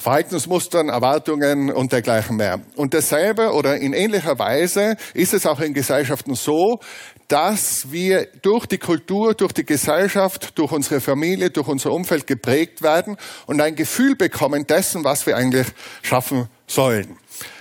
Verhaltensmustern, 0.00 0.88
Erwartungen 0.88 1.70
und 1.70 1.92
dergleichen 1.92 2.36
mehr. 2.36 2.60
Und 2.74 2.94
dasselbe 2.94 3.52
oder 3.52 3.76
in 3.76 3.92
ähnlicher 3.92 4.38
Weise 4.38 4.96
ist 5.12 5.34
es 5.34 5.44
auch 5.44 5.60
in 5.60 5.74
Gesellschaften 5.74 6.34
so, 6.34 6.80
dass 7.28 7.92
wir 7.92 8.26
durch 8.40 8.64
die 8.66 8.78
Kultur, 8.78 9.34
durch 9.34 9.52
die 9.52 9.66
Gesellschaft, 9.66 10.58
durch 10.58 10.72
unsere 10.72 11.00
Familie, 11.00 11.50
durch 11.50 11.68
unser 11.68 11.92
Umfeld 11.92 12.26
geprägt 12.26 12.82
werden 12.82 13.16
und 13.46 13.60
ein 13.60 13.76
Gefühl 13.76 14.16
bekommen 14.16 14.66
dessen, 14.66 15.04
was 15.04 15.26
wir 15.26 15.36
eigentlich 15.36 15.66
schaffen 16.02 16.48
sollen. 16.66 17.18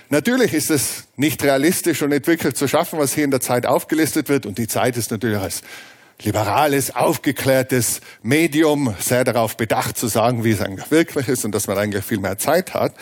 Natürlich 0.10 0.54
ist 0.54 0.72
es 0.72 1.04
nicht 1.18 1.44
realistisch 1.44 2.02
und 2.02 2.10
nicht 2.10 2.26
wirklich 2.26 2.56
zu 2.56 2.68
schaffen, 2.68 2.98
was 2.98 3.14
hier 3.14 3.26
in 3.26 3.32
der 3.32 3.42
Zeit 3.42 3.68
aufgelistet 3.68 4.30
wird. 4.30 4.46
Und 4.48 4.58
die 4.58 4.68
Zeit 4.68 4.98
ist 4.98 5.12
natürlich 5.12 5.38
als 5.38 5.62
liberales, 6.22 6.96
aufgeklärtes 6.96 8.02
Medium 8.22 8.96
sehr 9.00 9.24
darauf 9.24 9.58
bedacht 9.58 9.98
zu 9.98 10.08
sagen, 10.08 10.44
wie 10.44 10.52
es 10.52 10.62
eigentlich 10.62 10.92
wirklich 10.92 11.28
ist 11.28 11.46
und 11.46 11.54
dass 11.54 11.68
man 11.68 11.78
eigentlich 11.78 12.04
viel 12.04 12.20
mehr 12.20 12.38
Zeit 12.38 12.74
hat. 12.74 12.94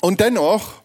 Und 0.00 0.20
dennoch 0.20 0.80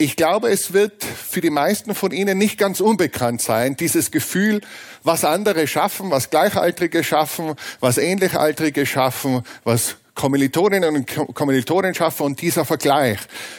ich 0.00 0.16
glaube, 0.16 0.48
es 0.48 0.72
wird 0.72 1.04
für 1.04 1.42
die 1.42 1.50
meisten 1.50 1.94
von 1.94 2.10
Ihnen 2.10 2.38
nicht 2.38 2.56
ganz 2.56 2.80
unbekannt 2.80 3.42
sein, 3.42 3.76
dieses 3.76 4.10
Gefühl, 4.10 4.62
was 5.02 5.26
andere 5.26 5.66
schaffen, 5.66 6.10
was 6.10 6.30
Gleichaltrige 6.30 7.04
schaffen, 7.04 7.54
was 7.80 7.98
Ähnlichaltrige 7.98 8.86
schaffen, 8.86 9.42
was 9.62 9.96
Kommilitoninnen 10.14 10.96
und 10.96 11.34
Kommilitonen 11.34 11.94
schaffen 11.94 12.24
und 12.24 12.40
dieser 12.40 12.64
Vergleich. 12.64 13.18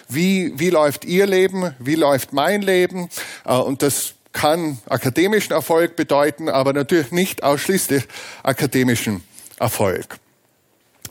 Wie, 0.09 0.53
wie 0.57 0.71
läuft 0.71 1.05
Ihr 1.05 1.27
Leben? 1.27 1.75
Wie 1.77 1.93
läuft 1.93 2.33
mein 2.33 2.63
Leben? 2.63 3.09
Äh, 3.45 3.53
und 3.53 3.83
das 3.83 4.15
kann 4.33 4.79
akademischen 4.87 5.53
Erfolg 5.53 5.95
bedeuten, 5.95 6.49
aber 6.49 6.73
natürlich 6.73 7.11
nicht 7.11 7.43
ausschließlich 7.43 8.03
akademischen 8.43 9.23
Erfolg. 9.59 10.17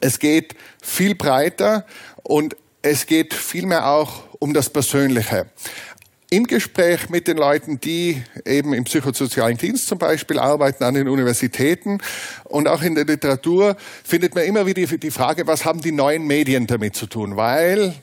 Es 0.01 0.19
geht 0.19 0.55
viel 0.83 1.15
breiter 1.15 1.87
und 2.23 2.57
es 2.83 3.07
geht 3.07 3.35
vielmehr 3.35 3.89
auch 3.89 4.25
um 4.39 4.55
das 4.55 4.71
Persönliche. 4.71 5.47
Im 6.31 6.47
Gespräch 6.47 7.11
mit 7.11 7.27
den 7.27 7.37
Leuten, 7.37 7.81
die 7.81 8.23
eben 8.47 8.73
im 8.73 8.85
psychosozialen 8.85 9.59
Dienst 9.59 9.89
zum 9.89 9.99
Beispiel 9.99 10.39
arbeiten, 10.39 10.85
an 10.85 10.95
den 10.95 11.09
Universitäten 11.09 11.99
und 12.45 12.69
auch 12.69 12.83
in 12.83 12.95
der 12.95 13.05
Literatur, 13.05 13.77
findet 14.05 14.37
man 14.37 14.45
immer 14.45 14.65
wieder 14.65 14.87
die 14.87 15.11
Frage, 15.11 15.47
was 15.49 15.65
haben 15.65 15.81
die 15.81 15.93
neuen 15.93 16.27
Medien 16.27 16.69
damit 16.69 16.95
zu 16.95 17.07
tun? 17.07 17.37
Weil 17.37 17.95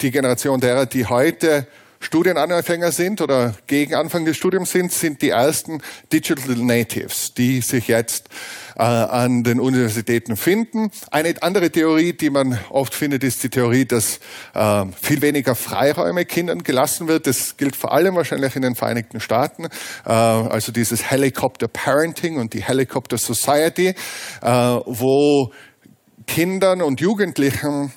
die 0.00 0.10
Generation 0.10 0.60
derer, 0.60 0.84
die 0.86 1.06
heute 1.06 1.66
Studienanfänger 2.06 2.92
sind 2.92 3.20
oder 3.20 3.54
gegen 3.66 3.96
Anfang 3.96 4.24
des 4.24 4.36
Studiums 4.36 4.70
sind, 4.70 4.92
sind 4.92 5.22
die 5.22 5.30
ersten 5.30 5.82
Digital 6.12 6.54
Natives, 6.54 7.34
die 7.34 7.60
sich 7.60 7.88
jetzt 7.88 8.28
äh, 8.76 8.82
an 8.82 9.42
den 9.42 9.58
Universitäten 9.58 10.36
finden. 10.36 10.92
Eine 11.10 11.34
andere 11.40 11.68
Theorie, 11.68 12.12
die 12.12 12.30
man 12.30 12.60
oft 12.70 12.94
findet, 12.94 13.24
ist 13.24 13.42
die 13.42 13.48
Theorie, 13.48 13.86
dass 13.86 14.20
äh, 14.54 14.84
viel 15.02 15.20
weniger 15.20 15.56
Freiräume 15.56 16.26
Kindern 16.26 16.62
gelassen 16.62 17.08
wird. 17.08 17.26
Das 17.26 17.56
gilt 17.56 17.74
vor 17.74 17.92
allem 17.92 18.14
wahrscheinlich 18.14 18.54
in 18.54 18.62
den 18.62 18.76
Vereinigten 18.76 19.18
Staaten. 19.18 19.64
Äh, 19.64 20.12
also 20.12 20.70
dieses 20.70 21.10
Helicopter 21.10 21.66
Parenting 21.66 22.36
und 22.36 22.54
die 22.54 22.62
Helicopter 22.62 23.18
Society, 23.18 23.96
äh, 24.42 24.46
wo 24.46 25.50
Kindern 26.28 26.82
und 26.82 27.00
Jugendlichen 27.00 27.92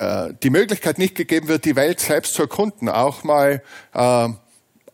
äh, 0.00 0.32
die 0.42 0.48
Möglichkeit 0.48 0.96
nicht 0.96 1.14
gegeben 1.14 1.48
wird, 1.48 1.66
die 1.66 1.76
Welt 1.76 2.00
selbst 2.00 2.32
zu 2.32 2.42
erkunden, 2.42 2.88
auch 2.88 3.22
mal 3.22 3.62
äh, 3.92 4.28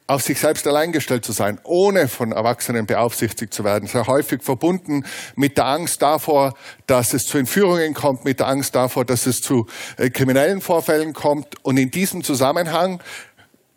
auf 0.09 0.23
sich 0.23 0.41
selbst 0.41 0.67
allein 0.67 0.91
gestellt 0.91 1.25
zu 1.25 1.31
sein, 1.31 1.61
ohne 1.63 2.09
von 2.09 2.33
Erwachsenen 2.33 2.87
beaufsichtigt 2.87 3.55
zu 3.55 3.63
werden. 3.63 3.87
Sehr 3.87 4.09
häufig 4.09 4.43
verbunden 4.43 5.05
mit 5.37 5.59
der 5.59 5.67
Angst 5.67 6.03
davor, 6.03 6.55
dass 6.89 7.15
es 7.15 7.25
zu 7.25 7.39
Entführungen 7.39 7.95
kommt, 7.95 8.25
mit 8.25 8.41
der 8.41 8.49
Angst 8.49 8.75
davor, 8.75 9.05
dass 9.05 9.27
es 9.27 9.43
zu 9.43 9.69
äh, 9.97 10.11
kriminellen 10.11 10.61
Vorfällen 10.61 11.13
kommt. 11.13 11.65
Und 11.65 11.77
in 11.77 11.93
diesem 11.93 12.25
Zusammenhang 12.25 13.01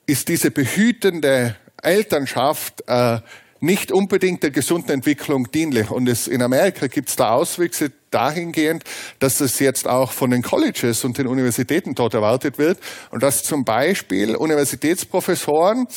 ist 0.08 0.30
diese 0.30 0.50
behütende 0.50 1.56
Elternschaft 1.84 2.84
äh, 2.88 3.20
nicht 3.60 3.92
unbedingt 3.92 4.44
der 4.44 4.52
gesunden 4.52 4.92
Entwicklung 4.92 5.52
dienlich. 5.52 5.92
Und 5.92 6.08
es, 6.08 6.28
in 6.28 6.42
Amerika 6.42 6.88
gibt 6.88 7.10
es 7.10 7.16
da 7.16 7.32
Auswüchse 7.32 7.92
dahingehend, 8.12 8.84
dass 9.20 9.40
es 9.40 9.60
jetzt 9.60 9.88
auch 9.88 10.12
von 10.12 10.32
den 10.32 10.42
Colleges 10.42 11.04
und 11.06 11.18
den 11.18 11.28
Universitäten 11.28 11.96
dort 11.96 12.14
erwartet 12.14 12.58
wird 12.58 12.80
und 13.12 13.22
dass 13.22 13.44
zum 13.44 13.66
Beispiel 13.66 14.36
Universitätsprofessoren 14.36 15.88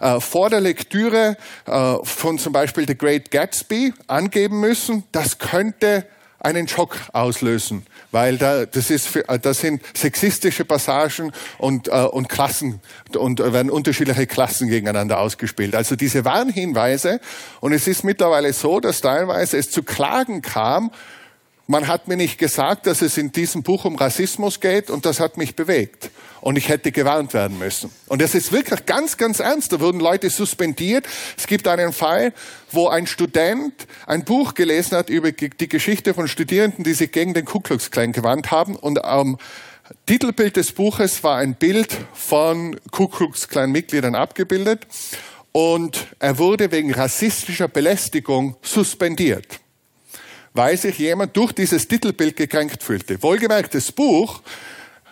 äh, 0.00 0.20
vor 0.20 0.50
der 0.50 0.60
Lektüre 0.60 1.36
äh, 1.66 1.96
von 2.02 2.38
zum 2.38 2.52
Beispiel 2.52 2.86
The 2.86 2.96
Great 2.96 3.30
Gatsby 3.30 3.94
angeben 4.06 4.60
müssen, 4.60 5.04
das 5.12 5.38
könnte 5.38 6.06
einen 6.42 6.68
Schock 6.68 6.96
auslösen, 7.12 7.86
weil 8.10 8.36
da, 8.36 8.66
das, 8.66 8.90
ist 8.90 9.08
für, 9.08 9.22
das 9.22 9.60
sind 9.60 9.82
sexistische 9.96 10.64
Passagen 10.64 11.32
und, 11.58 11.88
äh, 11.88 11.90
und 11.90 12.28
Klassen 12.28 12.80
und 13.16 13.38
werden 13.38 13.70
unterschiedliche 13.70 14.26
Klassen 14.26 14.68
gegeneinander 14.68 15.18
ausgespielt. 15.18 15.74
Also 15.74 15.96
diese 15.96 16.24
Warnhinweise 16.24 17.20
und 17.60 17.72
es 17.72 17.86
ist 17.86 18.04
mittlerweile 18.04 18.52
so, 18.52 18.80
dass 18.80 19.00
teilweise 19.00 19.56
es 19.56 19.70
zu 19.70 19.82
Klagen 19.82 20.42
kam 20.42 20.90
man 21.66 21.86
hat 21.86 22.08
mir 22.08 22.16
nicht 22.16 22.38
gesagt, 22.38 22.86
dass 22.86 23.02
es 23.02 23.16
in 23.16 23.32
diesem 23.32 23.62
Buch 23.62 23.84
um 23.84 23.96
Rassismus 23.96 24.60
geht 24.60 24.90
und 24.90 25.06
das 25.06 25.20
hat 25.20 25.36
mich 25.36 25.54
bewegt. 25.54 26.10
Und 26.40 26.56
ich 26.56 26.68
hätte 26.68 26.90
gewarnt 26.90 27.34
werden 27.34 27.58
müssen. 27.58 27.92
Und 28.08 28.20
das 28.20 28.34
ist 28.34 28.50
wirklich 28.50 28.84
ganz, 28.84 29.16
ganz 29.16 29.38
ernst. 29.38 29.72
Da 29.72 29.78
wurden 29.78 30.00
Leute 30.00 30.28
suspendiert. 30.28 31.06
Es 31.38 31.46
gibt 31.46 31.68
einen 31.68 31.92
Fall, 31.92 32.32
wo 32.72 32.88
ein 32.88 33.06
Student 33.06 33.72
ein 34.06 34.24
Buch 34.24 34.54
gelesen 34.54 34.96
hat 34.96 35.08
über 35.08 35.30
die 35.30 35.68
Geschichte 35.68 36.14
von 36.14 36.26
Studierenden, 36.26 36.82
die 36.82 36.94
sich 36.94 37.12
gegen 37.12 37.32
den 37.32 37.44
Ku 37.44 37.60
Klux 37.60 37.92
Klan 37.92 38.10
gewandt 38.10 38.50
haben. 38.50 38.74
Und 38.74 39.04
am 39.04 39.38
Titelbild 40.06 40.56
des 40.56 40.72
Buches 40.72 41.22
war 41.22 41.36
ein 41.36 41.54
Bild 41.54 41.96
von 42.12 42.76
Ku 42.90 43.06
Klux 43.06 43.46
Klan 43.46 43.70
Mitgliedern 43.70 44.16
abgebildet. 44.16 44.88
Und 45.52 46.08
er 46.18 46.38
wurde 46.38 46.72
wegen 46.72 46.92
rassistischer 46.92 47.68
Belästigung 47.68 48.56
suspendiert 48.62 49.61
weil 50.54 50.76
sich 50.76 50.98
jemand 50.98 51.36
durch 51.36 51.52
dieses 51.52 51.88
Titelbild 51.88 52.36
gekränkt 52.36 52.82
fühlte. 52.82 53.22
Wohlgemerkt, 53.22 53.74
das 53.74 53.92
Buch 53.92 54.42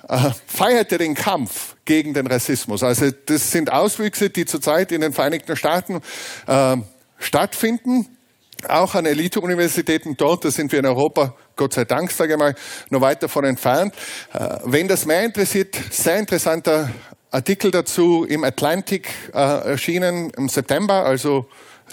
äh, 0.08 0.30
feierte 0.46 0.98
den 0.98 1.14
Kampf 1.14 1.76
gegen 1.84 2.14
den 2.14 2.26
Rassismus. 2.26 2.82
Also 2.82 3.10
das 3.26 3.50
sind 3.50 3.72
Auswüchse, 3.72 4.30
die 4.30 4.44
zurzeit 4.44 4.92
in 4.92 5.00
den 5.00 5.12
Vereinigten 5.12 5.56
Staaten 5.56 6.00
äh, 6.46 6.76
stattfinden. 7.18 8.06
Auch 8.68 8.94
an 8.94 9.06
Elite-Universitäten 9.06 10.16
dort, 10.18 10.44
da 10.44 10.50
sind 10.50 10.70
wir 10.70 10.80
in 10.80 10.86
Europa, 10.86 11.34
Gott 11.56 11.72
sei 11.72 11.86
Dank, 11.86 12.10
sage 12.10 12.34
ich 12.34 12.38
mal, 12.38 12.54
noch 12.90 13.00
weit 13.00 13.22
davon 13.22 13.44
entfernt. 13.44 13.94
Äh, 14.34 14.58
wenn 14.64 14.88
das 14.88 15.06
mehr 15.06 15.24
interessiert, 15.24 15.76
sehr 15.90 16.18
interessanter 16.18 16.90
Artikel 17.30 17.70
dazu 17.70 18.24
im 18.24 18.44
Atlantic 18.44 19.08
äh, 19.32 19.38
erschienen 19.38 20.30
im 20.36 20.48
September, 20.48 21.04
also 21.04 21.46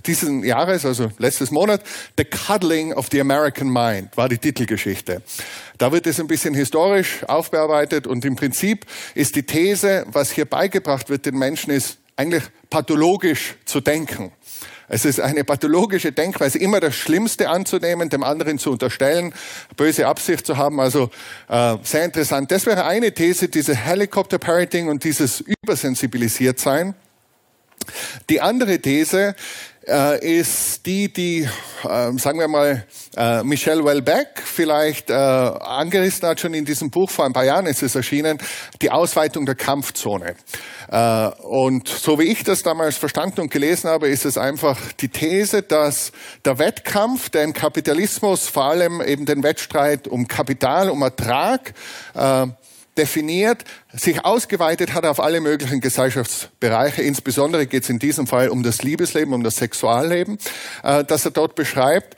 diesen 0.06 0.44
Jahres, 0.44 0.86
also 0.86 1.12
letztes 1.18 1.52
Monat, 1.52 1.82
The 2.18 2.26
Cuddling 2.26 2.94
of 2.94 3.08
the 3.12 3.20
American 3.20 3.70
Mind 3.70 4.16
war 4.16 4.30
die 4.30 4.38
Titelgeschichte. 4.38 5.22
Da 5.78 5.92
wird 5.92 6.08
es 6.08 6.20
ein 6.20 6.28
bisschen 6.28 6.54
historisch 6.54 7.24
aufbearbeitet 7.28 8.08
und 8.08 8.26
im 8.26 8.36
Prinzip 8.36 8.86
ist 9.16 9.36
die 9.36 9.44
These, 9.44 10.06
was 10.08 10.32
hier 10.32 10.46
beigebracht 10.46 11.10
wird 11.10 11.26
den 11.26 11.38
Menschen, 11.38 11.72
ist 11.72 11.98
eigentlich 12.16 12.44
pathologisch 12.70 13.56
zu 13.66 13.80
denken. 13.80 14.32
Es 14.90 15.04
ist 15.04 15.20
eine 15.20 15.44
pathologische 15.44 16.14
Denkweise, 16.14 16.60
immer 16.60 16.80
das 16.80 16.96
Schlimmste 16.96 17.50
anzunehmen, 17.50 18.10
dem 18.10 18.24
anderen 18.24 18.58
zu 18.58 18.72
unterstellen, 18.72 19.34
böse 19.76 20.08
Absicht 20.08 20.46
zu 20.46 20.56
haben. 20.56 20.80
Also 20.80 21.10
äh, 21.50 21.76
sehr 21.84 22.06
interessant. 22.06 22.52
Das 22.52 22.66
wäre 22.66 22.86
eine 22.86 23.14
These, 23.14 23.50
diese 23.50 23.76
Helicopter 23.76 24.38
Parenting 24.38 24.88
und 24.88 25.04
dieses 25.04 25.42
Übersensibilisiert 25.42 26.60
sein. 26.60 26.96
Die 28.30 28.40
andere 28.40 28.80
These 28.80 29.36
äh, 29.88 30.40
ist 30.40 30.86
die, 30.86 31.12
die, 31.12 31.48
äh, 31.84 32.18
sagen 32.18 32.40
wir 32.40 32.48
mal, 32.48 32.86
äh, 33.16 33.44
Michelle 33.44 33.84
Welbeck 33.84 34.42
vielleicht 34.44 35.10
äh, 35.10 35.14
angerissen 35.14 36.28
hat, 36.28 36.40
schon 36.40 36.54
in 36.54 36.66
diesem 36.66 36.90
Buch, 36.90 37.10
vor 37.10 37.26
ein 37.26 37.34
paar 37.34 37.46
Jahren 37.46 37.66
ist 37.66 37.84
es 37.84 37.96
erschienen, 37.96 38.38
die 38.82 38.92
Ausweitung 38.92 39.46
der 39.46 39.56
Kampfzone. 39.56 40.36
Äh, 40.90 41.28
und 41.44 41.88
so 41.88 42.20
wie 42.20 42.26
ich 42.26 42.44
das 42.44 42.64
damals 42.64 42.98
verstanden 42.98 43.42
und 43.42 43.52
gelesen 43.52 43.90
habe, 43.90 44.08
ist 44.08 44.26
es 44.26 44.38
einfach 44.38 44.78
die 45.00 45.10
These, 45.10 45.62
dass 45.62 46.12
der 46.46 46.60
Wettkampf, 46.60 47.30
der 47.30 47.44
im 47.44 47.54
Kapitalismus 47.54 48.48
vor 48.48 48.66
allem 48.66 49.02
eben 49.02 49.26
den 49.26 49.44
Wettstreit 49.44 50.08
um 50.08 50.28
Kapital, 50.28 50.90
um 50.90 51.02
Ertrag, 51.02 51.74
äh, 52.14 52.48
definiert, 52.98 53.64
sich 53.94 54.26
ausgeweitet 54.26 54.94
hat 54.94 55.06
auf 55.06 55.20
alle 55.20 55.40
möglichen 55.42 55.82
Gesellschaftsbereiche. 55.82 57.02
Insbesondere 57.02 57.68
geht 57.68 57.84
es 57.84 57.90
in 57.90 58.00
diesem 58.00 58.28
Fall 58.28 58.50
um 58.50 58.64
das 58.64 58.82
Liebesleben, 58.84 59.34
um 59.34 59.44
das 59.44 59.58
Sexualleben, 59.58 60.38
äh, 60.84 61.04
das 61.04 61.26
er 61.26 61.32
dort 61.32 61.56
beschreibt. 61.56 62.16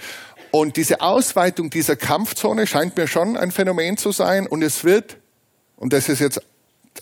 Und 0.52 0.78
diese 0.78 1.02
Ausweitung 1.02 1.70
dieser 1.70 1.96
Kampfzone 1.96 2.66
scheint 2.66 2.98
mir 2.98 3.08
schon 3.08 3.38
ein 3.38 3.52
Phänomen 3.52 3.98
zu 3.98 4.12
sein. 4.12 4.48
Und 4.48 4.64
es 4.64 4.84
wird, 4.84 5.18
und 5.76 5.94
das 5.94 6.10
ist 6.10 6.20
jetzt 6.20 6.42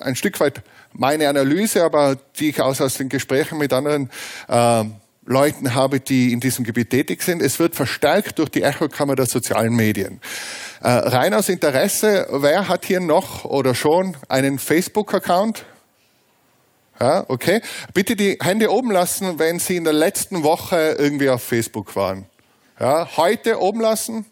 ein 0.01 0.15
Stück 0.15 0.39
weit 0.39 0.61
meine 0.91 1.29
Analyse, 1.29 1.83
aber 1.83 2.17
die 2.39 2.49
ich 2.49 2.61
aus, 2.61 2.81
aus 2.81 2.95
den 2.95 3.09
Gesprächen 3.09 3.57
mit 3.57 3.71
anderen 3.71 4.09
äh, 4.47 4.83
Leuten 5.25 5.75
habe, 5.75 5.99
die 5.99 6.31
in 6.31 6.39
diesem 6.39 6.63
Gebiet 6.65 6.89
tätig 6.89 7.21
sind. 7.21 7.41
Es 7.41 7.59
wird 7.59 7.75
verstärkt 7.75 8.39
durch 8.39 8.49
die 8.49 8.63
Echokammer 8.63 9.15
der 9.15 9.25
sozialen 9.25 9.75
Medien. 9.75 10.21
Äh, 10.81 10.89
rein 10.89 11.33
aus 11.33 11.49
Interesse, 11.49 12.27
wer 12.29 12.67
hat 12.67 12.85
hier 12.85 12.99
noch 12.99 13.45
oder 13.45 13.73
schon 13.73 14.15
einen 14.29 14.59
Facebook-Account? 14.59 15.65
Ja, 16.99 17.25
okay. 17.27 17.61
Bitte 17.93 18.15
die 18.15 18.37
Hände 18.41 18.71
oben 18.71 18.91
lassen, 18.91 19.39
wenn 19.39 19.59
Sie 19.59 19.75
in 19.75 19.83
der 19.83 19.93
letzten 19.93 20.43
Woche 20.43 20.95
irgendwie 20.97 21.29
auf 21.29 21.43
Facebook 21.43 21.95
waren. 21.95 22.25
Ja, 22.79 23.07
heute 23.17 23.59
oben 23.59 23.81
lassen. 23.81 24.25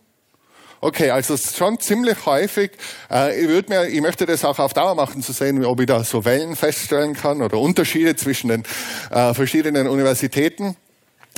Okay, 0.82 1.10
also 1.10 1.36
schon 1.36 1.80
ziemlich 1.80 2.28
häufig. 2.28 2.72
Äh, 3.10 3.42
ich, 3.42 3.48
würde 3.48 3.70
mir, 3.70 3.88
ich 3.88 4.02
möchte 4.02 4.28
das 4.28 4.46
auch 4.46 4.60
auf 4.60 4.74
Dauer 4.74 4.94
machen, 4.94 5.24
zu 5.24 5.32
sehen, 5.32 5.66
ob 5.66 5.80
ich 5.80 5.88
da 5.88 6.04
so 6.04 6.25
Wellen 6.25 6.56
feststellen 6.56 7.16
kann 7.16 7.42
oder 7.42 7.58
Unterschiede 7.58 8.16
zwischen 8.16 8.50
den 8.50 8.64
äh, 9.10 9.34
verschiedenen 9.34 9.88
Universitäten. 9.88 10.75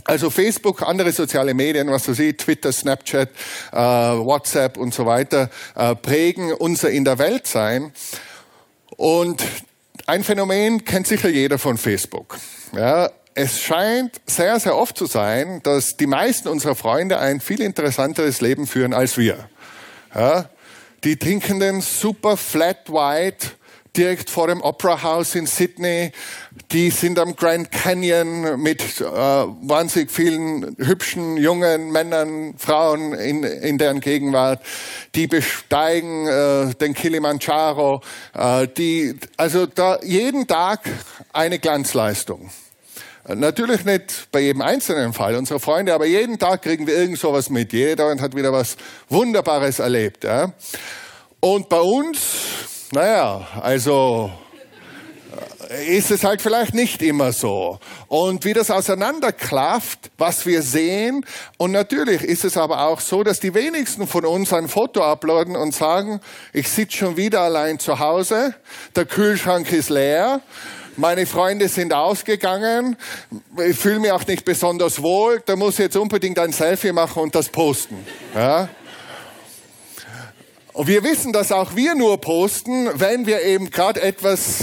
Also 0.07 0.29
Facebook, 0.29 0.83
andere 0.83 1.11
soziale 1.11 1.53
Medien, 1.53 1.91
was 1.91 2.07
weiß 2.07 2.19
ich, 2.19 2.37
Twitter, 2.37 2.71
Snapchat, 2.71 3.29
äh, 3.73 3.75
WhatsApp 3.75 4.77
und 4.77 4.93
so 4.93 5.05
weiter, 5.05 5.49
äh, 5.75 5.95
prägen 5.95 6.53
unser 6.53 6.89
in 6.89 7.03
der 7.03 7.19
Welt 7.19 7.45
sein. 7.45 7.91
Und 8.95 9.43
ein 10.05 10.23
Phänomen 10.23 10.85
kennt 10.85 11.07
sicher 11.07 11.27
jeder 11.27 11.57
von 11.57 11.77
Facebook. 11.77 12.37
Ja, 12.71 13.09
es 13.33 13.59
scheint 13.59 14.21
sehr, 14.25 14.57
sehr 14.61 14.77
oft 14.77 14.97
zu 14.97 15.07
sein, 15.07 15.59
dass 15.63 15.97
die 15.97 16.07
meisten 16.07 16.47
unserer 16.47 16.75
Freunde 16.75 17.19
ein 17.19 17.41
viel 17.41 17.59
interessanteres 17.59 18.39
Leben 18.39 18.65
führen 18.65 18.93
als 18.93 19.17
wir. 19.17 19.49
Ja, 20.15 20.49
die 21.03 21.17
trinken 21.17 21.59
den 21.59 21.81
super 21.81 22.37
flat 22.37 22.89
white 22.89 23.56
direkt 23.97 24.29
vor 24.29 24.47
dem 24.47 24.61
Opera 24.61 25.01
House 25.01 25.35
in 25.35 25.47
Sydney. 25.47 26.11
Die 26.71 26.91
sind 26.91 27.17
am 27.17 27.35
Grand 27.35 27.71
Canyon 27.71 28.61
mit 28.61 29.01
äh, 29.01 29.03
wahnsinnig 29.03 30.11
vielen 30.11 30.75
hübschen 30.77 31.37
jungen 31.37 31.91
Männern, 31.91 32.53
Frauen 32.57 33.13
in, 33.13 33.43
in 33.43 33.77
deren 33.77 33.99
Gegenwart. 33.99 34.61
Die 35.15 35.27
besteigen 35.27 36.27
äh, 36.27 36.73
den 36.75 36.93
Kilimanjaro. 36.93 38.01
Äh, 38.33 38.67
die, 38.67 39.15
also 39.35 39.65
da 39.65 39.99
jeden 40.03 40.47
Tag 40.47 40.81
eine 41.33 41.57
Glanzleistung. 41.57 42.51
Natürlich 43.27 43.83
nicht 43.83 44.31
bei 44.31 44.39
jedem 44.39 44.61
einzelnen 44.61 45.11
Fall 45.11 45.35
unserer 45.35 45.59
Freunde, 45.59 45.93
aber 45.93 46.05
jeden 46.05 46.39
Tag 46.39 46.61
kriegen 46.61 46.87
wir 46.87 46.95
irgend 46.95 47.19
sowas 47.19 47.49
mit. 47.49 47.73
Jeder 47.73 48.15
hat 48.21 48.35
wieder 48.35 48.53
was 48.53 48.77
Wunderbares 49.09 49.79
erlebt. 49.79 50.23
Ja? 50.23 50.53
Und 51.41 51.67
bei 51.67 51.81
uns 51.81 52.76
naja, 52.91 53.47
also 53.61 54.31
äh, 55.69 55.97
ist 55.97 56.11
es 56.11 56.23
halt 56.23 56.41
vielleicht 56.41 56.73
nicht 56.73 57.01
immer 57.01 57.33
so. 57.33 57.79
Und 58.07 58.45
wie 58.45 58.53
das 58.53 58.71
auseinanderklafft, 58.71 60.11
was 60.17 60.45
wir 60.45 60.61
sehen. 60.61 61.25
Und 61.57 61.71
natürlich 61.71 62.23
ist 62.23 62.45
es 62.45 62.57
aber 62.57 62.87
auch 62.87 62.99
so, 62.99 63.23
dass 63.23 63.39
die 63.39 63.53
wenigsten 63.53 64.07
von 64.07 64.25
uns 64.25 64.53
ein 64.53 64.67
Foto 64.67 65.03
uploaden 65.03 65.55
und 65.55 65.73
sagen, 65.73 66.21
ich 66.53 66.69
sitze 66.69 66.97
schon 66.97 67.17
wieder 67.17 67.41
allein 67.41 67.79
zu 67.79 67.99
Hause, 67.99 68.55
der 68.95 69.05
Kühlschrank 69.05 69.71
ist 69.71 69.89
leer, 69.89 70.41
meine 70.95 71.27
Freunde 71.27 71.67
sind 71.67 71.93
ausgegangen, 71.93 72.97
ich 73.63 73.77
fühle 73.77 73.99
mich 73.99 74.11
auch 74.11 74.25
nicht 74.25 74.45
besonders 74.45 75.01
wohl, 75.01 75.41
da 75.45 75.55
muss 75.55 75.75
ich 75.75 75.79
jetzt 75.79 75.97
unbedingt 75.97 76.39
ein 76.39 76.51
Selfie 76.51 76.91
machen 76.91 77.21
und 77.21 77.35
das 77.35 77.49
posten. 77.49 77.97
Ja? 78.33 78.67
Und 80.77 80.87
wir 80.87 81.03
wissen, 81.03 81.33
dass 81.33 81.51
auch 81.51 81.75
wir 81.75 81.95
nur 81.95 82.21
posten, 82.21 82.87
wenn 82.93 83.25
wir 83.25 83.41
eben 83.41 83.71
gerade 83.71 83.99
etwas 83.99 84.59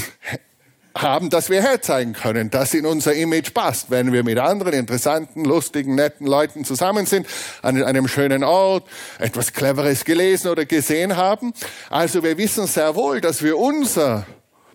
haben, 0.96 1.28
das 1.28 1.50
wir 1.50 1.60
herzeigen 1.60 2.12
können, 2.12 2.50
das 2.50 2.72
in 2.72 2.86
unser 2.86 3.14
Image 3.14 3.52
passt. 3.52 3.90
Wenn 3.90 4.12
wir 4.12 4.22
mit 4.22 4.38
anderen 4.38 4.74
interessanten, 4.74 5.44
lustigen, 5.44 5.96
netten 5.96 6.28
Leuten 6.28 6.64
zusammen 6.64 7.06
sind, 7.06 7.26
an 7.62 7.82
einem 7.82 8.06
schönen 8.06 8.44
Ort, 8.44 8.86
etwas 9.18 9.52
Cleveres 9.52 10.04
gelesen 10.04 10.52
oder 10.52 10.66
gesehen 10.66 11.16
haben. 11.16 11.52
Also 11.90 12.22
wir 12.22 12.38
wissen 12.38 12.68
sehr 12.68 12.94
wohl, 12.94 13.20
dass 13.20 13.42
wir 13.42 13.58
unser 13.58 14.24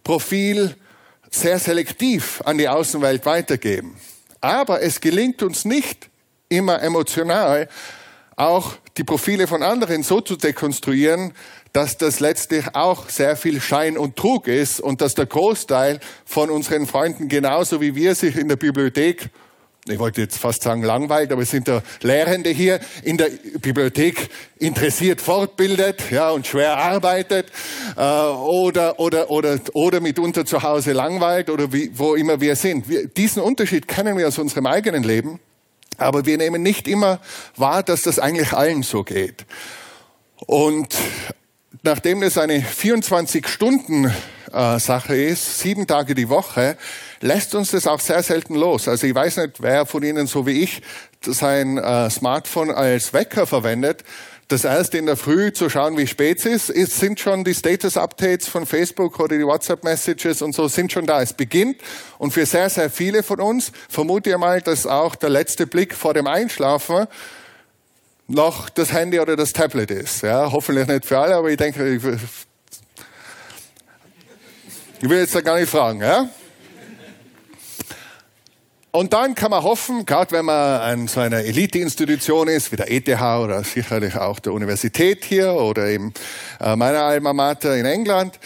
Profil 0.03 0.75
sehr 1.31 1.57
selektiv 1.57 2.41
an 2.43 2.57
die 2.57 2.67
Außenwelt 2.67 3.25
weitergeben. 3.25 3.95
Aber 4.41 4.81
es 4.81 4.99
gelingt 4.99 5.41
uns 5.41 5.63
nicht 5.63 6.09
immer 6.49 6.81
emotional, 6.81 7.69
auch 8.39 8.75
die 8.97 9.03
Profile 9.03 9.47
von 9.47 9.63
anderen 9.63 10.03
so 10.03 10.21
zu 10.21 10.35
dekonstruieren, 10.35 11.33
dass 11.73 11.97
das 11.97 12.19
letztlich 12.19 12.73
auch 12.73 13.09
sehr 13.09 13.35
viel 13.35 13.61
Schein 13.61 13.97
und 13.97 14.15
Trug 14.15 14.47
ist 14.47 14.79
und 14.79 15.01
dass 15.01 15.13
der 15.13 15.25
Großteil 15.25 15.99
von 16.25 16.49
unseren 16.49 16.87
Freunden 16.87 17.27
genauso 17.27 17.81
wie 17.81 17.95
wir 17.95 18.15
sich 18.15 18.35
in 18.35 18.47
der 18.47 18.55
Bibliothek 18.55 19.29
ich 19.87 19.97
wollte 19.97 20.21
jetzt 20.21 20.37
fast 20.37 20.61
sagen 20.61 20.83
langweilt, 20.83 21.31
aber 21.31 21.41
es 21.41 21.49
sind 21.49 21.67
da 21.67 21.81
Lehrende 22.01 22.51
hier 22.51 22.79
in 23.01 23.17
der 23.17 23.29
Bibliothek 23.59 24.29
interessiert 24.59 25.19
fortbildet, 25.19 26.11
ja, 26.11 26.29
und 26.29 26.45
schwer 26.45 26.77
arbeitet, 26.77 27.47
äh, 27.95 28.01
oder, 28.01 28.99
oder, 28.99 29.31
oder, 29.31 29.59
oder 29.73 29.99
mitunter 29.99 30.45
zu 30.45 30.61
Hause 30.61 30.91
langweilt, 30.91 31.49
oder 31.49 31.73
wie, 31.73 31.89
wo 31.93 32.13
immer 32.13 32.39
wir 32.39 32.55
sind. 32.55 32.87
Wir, 32.87 33.07
diesen 33.07 33.41
Unterschied 33.41 33.87
kennen 33.87 34.15
wir 34.17 34.27
aus 34.27 34.37
unserem 34.37 34.67
eigenen 34.67 35.01
Leben. 35.01 35.39
Aber 35.99 36.25
wir 36.25 36.37
nehmen 36.37 36.63
nicht 36.63 36.87
immer 36.87 37.19
wahr, 37.55 37.83
dass 37.83 38.01
das 38.03 38.19
eigentlich 38.19 38.53
allen 38.53 38.83
so 38.83 39.03
geht. 39.03 39.45
Und 40.45 40.95
nachdem 41.83 42.23
es 42.23 42.37
eine 42.37 42.61
24-Stunden-Sache 42.61 45.15
ist, 45.15 45.59
sieben 45.59 45.87
Tage 45.87 46.15
die 46.15 46.29
Woche, 46.29 46.77
lässt 47.21 47.53
uns 47.55 47.71
das 47.71 47.87
auch 47.87 47.99
sehr 47.99 48.23
selten 48.23 48.55
los. 48.55 48.87
Also 48.87 49.05
ich 49.07 49.15
weiß 49.15 49.35
nicht, 49.37 49.61
wer 49.61 49.85
von 49.85 50.03
Ihnen 50.03 50.27
so 50.27 50.47
wie 50.47 50.63
ich 50.63 50.81
sein 51.21 51.77
äh, 51.77 52.09
Smartphone 52.09 52.71
als 52.71 53.11
Wecker 53.13 53.45
verwendet 53.45 54.05
das 54.49 54.63
erste 54.63 54.97
in 54.97 55.05
der 55.05 55.15
Früh 55.15 55.53
zu 55.53 55.69
schauen, 55.69 55.95
wie 55.95 56.07
spät 56.07 56.43
es 56.43 56.69
ist, 56.69 56.99
sind 56.99 57.19
schon 57.19 57.43
die 57.43 57.53
Status-Updates 57.53 58.47
von 58.47 58.65
Facebook 58.65 59.19
oder 59.19 59.37
die 59.37 59.45
WhatsApp-Messages 59.45 60.41
und 60.41 60.53
so 60.55 60.67
sind 60.67 60.91
schon 60.91 61.05
da. 61.05 61.21
Es 61.21 61.33
beginnt 61.33 61.77
und 62.17 62.31
für 62.31 62.47
sehr, 62.47 62.69
sehr 62.69 62.89
viele 62.89 63.21
von 63.21 63.39
uns 63.39 63.71
vermute 63.87 64.31
ich 64.31 64.37
mal, 64.37 64.59
dass 64.61 64.87
auch 64.87 65.15
der 65.15 65.29
letzte 65.29 65.67
Blick 65.67 65.93
vor 65.93 66.15
dem 66.15 66.25
Einschlafen 66.25 67.05
noch 68.27 68.69
das 68.69 68.91
Handy 68.91 69.19
oder 69.19 69.35
das 69.35 69.53
Tablet 69.53 69.91
ist. 69.91 70.23
Ja, 70.23 70.51
hoffentlich 70.51 70.87
nicht 70.87 71.05
für 71.05 71.19
alle, 71.19 71.35
aber 71.35 71.51
ich 71.51 71.57
denke, 71.57 71.87
ich, 71.87 72.03
ich 75.01 75.09
will 75.09 75.19
jetzt 75.19 75.35
da 75.35 75.41
gar 75.41 75.59
nicht 75.59 75.69
fragen. 75.69 76.01
Ja? 76.01 76.27
Und 78.91 79.13
dann 79.13 79.35
kann 79.35 79.51
man 79.51 79.63
hoffen, 79.63 80.05
gerade 80.05 80.31
wenn 80.31 80.45
man 80.45 80.81
an 80.81 81.07
so 81.07 81.19
einer 81.19 81.43
Elite-Institution 81.43 82.47
ist, 82.47 82.71
wie 82.71 82.75
der 82.75 82.91
ETH 82.91 83.07
oder 83.07 83.63
sicherlich 83.63 84.15
auch 84.15 84.39
der 84.39 84.53
Universität 84.53 85.23
hier 85.25 85.53
oder 85.53 85.87
eben 85.87 86.11
äh, 86.59 86.75
meiner 86.75 87.03
Alma 87.03 87.33
Mater 87.33 87.77
in 87.77 87.85
England, 87.85 88.39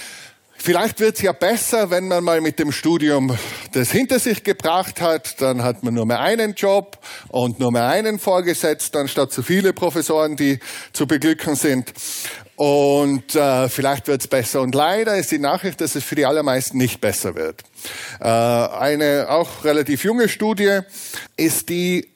Vielleicht 0.66 1.02
wird 1.02 1.18
es 1.18 1.22
ja 1.22 1.34
besser, 1.34 1.90
wenn 1.90 2.08
man 2.08 2.24
mal 2.24 2.40
mit 2.40 2.58
dem 2.58 2.72
Studium 2.72 3.38
das 3.74 3.92
hinter 3.92 4.18
sich 4.18 4.46
gebracht 4.46 5.02
hat. 5.02 5.42
Dann 5.42 5.62
hat 5.62 5.84
man 5.84 5.94
nur 5.94 6.06
mehr 6.06 6.22
einen 6.22 6.54
Job 6.54 7.00
und 7.28 7.60
nur 7.60 7.74
mehr 7.74 7.90
einen 7.90 8.18
Vorgesetzten, 8.18 9.00
anstatt 9.00 9.34
zu 9.34 9.44
viele 9.44 9.74
Professoren, 9.74 10.38
die 10.38 10.60
zu 10.94 11.06
beglücken 11.06 11.58
sind. 11.58 11.92
Und 12.56 13.36
äh, 13.36 13.68
vielleicht 13.68 14.08
wird 14.08 14.22
es 14.22 14.28
besser. 14.30 14.62
Und 14.62 14.74
leider 14.74 15.18
ist 15.18 15.32
die 15.32 15.40
Nachricht, 15.40 15.82
dass 15.82 15.96
es 15.96 16.04
für 16.06 16.16
die 16.16 16.26
allermeisten 16.26 16.78
nicht 16.78 17.02
besser 17.02 17.36
wird. 17.36 17.62
Äh, 18.20 18.28
eine 18.28 19.28
auch 19.30 19.64
relativ 19.64 20.04
junge 20.04 20.30
Studie 20.30 20.80
ist 21.38 21.70
die 21.70 22.10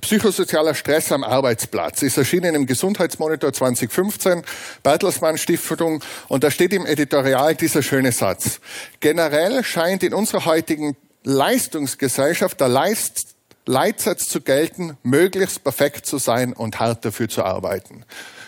Psychosozialer 0.00 0.74
Stress 0.74 1.12
am 1.12 1.24
Arbeitsplatz 1.24 2.02
ist 2.02 2.18
erschienen 2.18 2.54
im 2.54 2.66
Gesundheitsmonitor 2.66 3.54
2015, 3.54 4.42
Bertelsmann 4.82 5.38
Stiftung, 5.38 6.02
und 6.28 6.44
da 6.44 6.50
steht 6.50 6.74
im 6.74 6.84
Editorial 6.84 7.54
dieser 7.54 7.82
schöne 7.82 8.12
Satz. 8.12 8.60
Generell 9.00 9.64
scheint 9.64 10.02
in 10.02 10.12
unserer 10.12 10.44
heutigen 10.44 10.94
Leistungsgesellschaft 11.22 12.60
der 12.60 12.68
Leist 12.68 13.34
Leitsatz 13.66 14.28
zu 14.28 14.42
gelten, 14.42 14.98
möglichst 15.02 15.64
perfekt 15.64 16.04
zu 16.04 16.18
sein 16.18 16.52
und 16.52 16.80
hart 16.80 17.04
dafür 17.04 17.30
zu 17.30 17.42
arbeiten. 17.42 18.04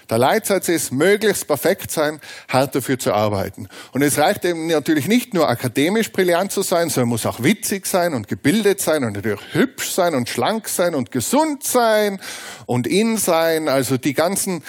Der 0.09 0.19
Leitsatz 0.19 0.69
ist, 0.69 0.93
möglichst 0.93 1.47
perfekt 1.47 1.91
sein, 1.91 2.21
hart 2.49 2.75
dafür 2.75 2.99
zu 2.99 3.13
arbeiten. 3.13 3.69
Und 3.93 4.03
es 4.03 4.19
reicht 4.19 4.45
eben 4.45 4.69
natürlich 4.69 5.09
nicht 5.09 5.35
nur 5.35 5.49
akademisch 5.49 6.13
brillant 6.13 6.53
zu 6.53 6.63
sein, 6.63 6.91
sondern 6.91 7.09
muss 7.09 7.27
auch 7.27 7.43
witzig 7.43 7.87
sein 7.87 8.15
und 8.15 8.29
gebildet 8.29 8.81
sein 8.81 9.03
und 9.05 9.15
natürlich 9.15 9.41
hübsch 9.53 9.91
sein 9.91 10.15
und 10.15 10.29
schlank 10.29 10.69
sein 10.69 10.95
und 10.95 11.11
gesund 11.11 11.65
sein 11.65 12.21
und 12.67 12.87
in 12.87 13.17
sein. 13.17 13.69
Also 13.69 13.97
die 13.97 14.15
ganzen 14.15 14.63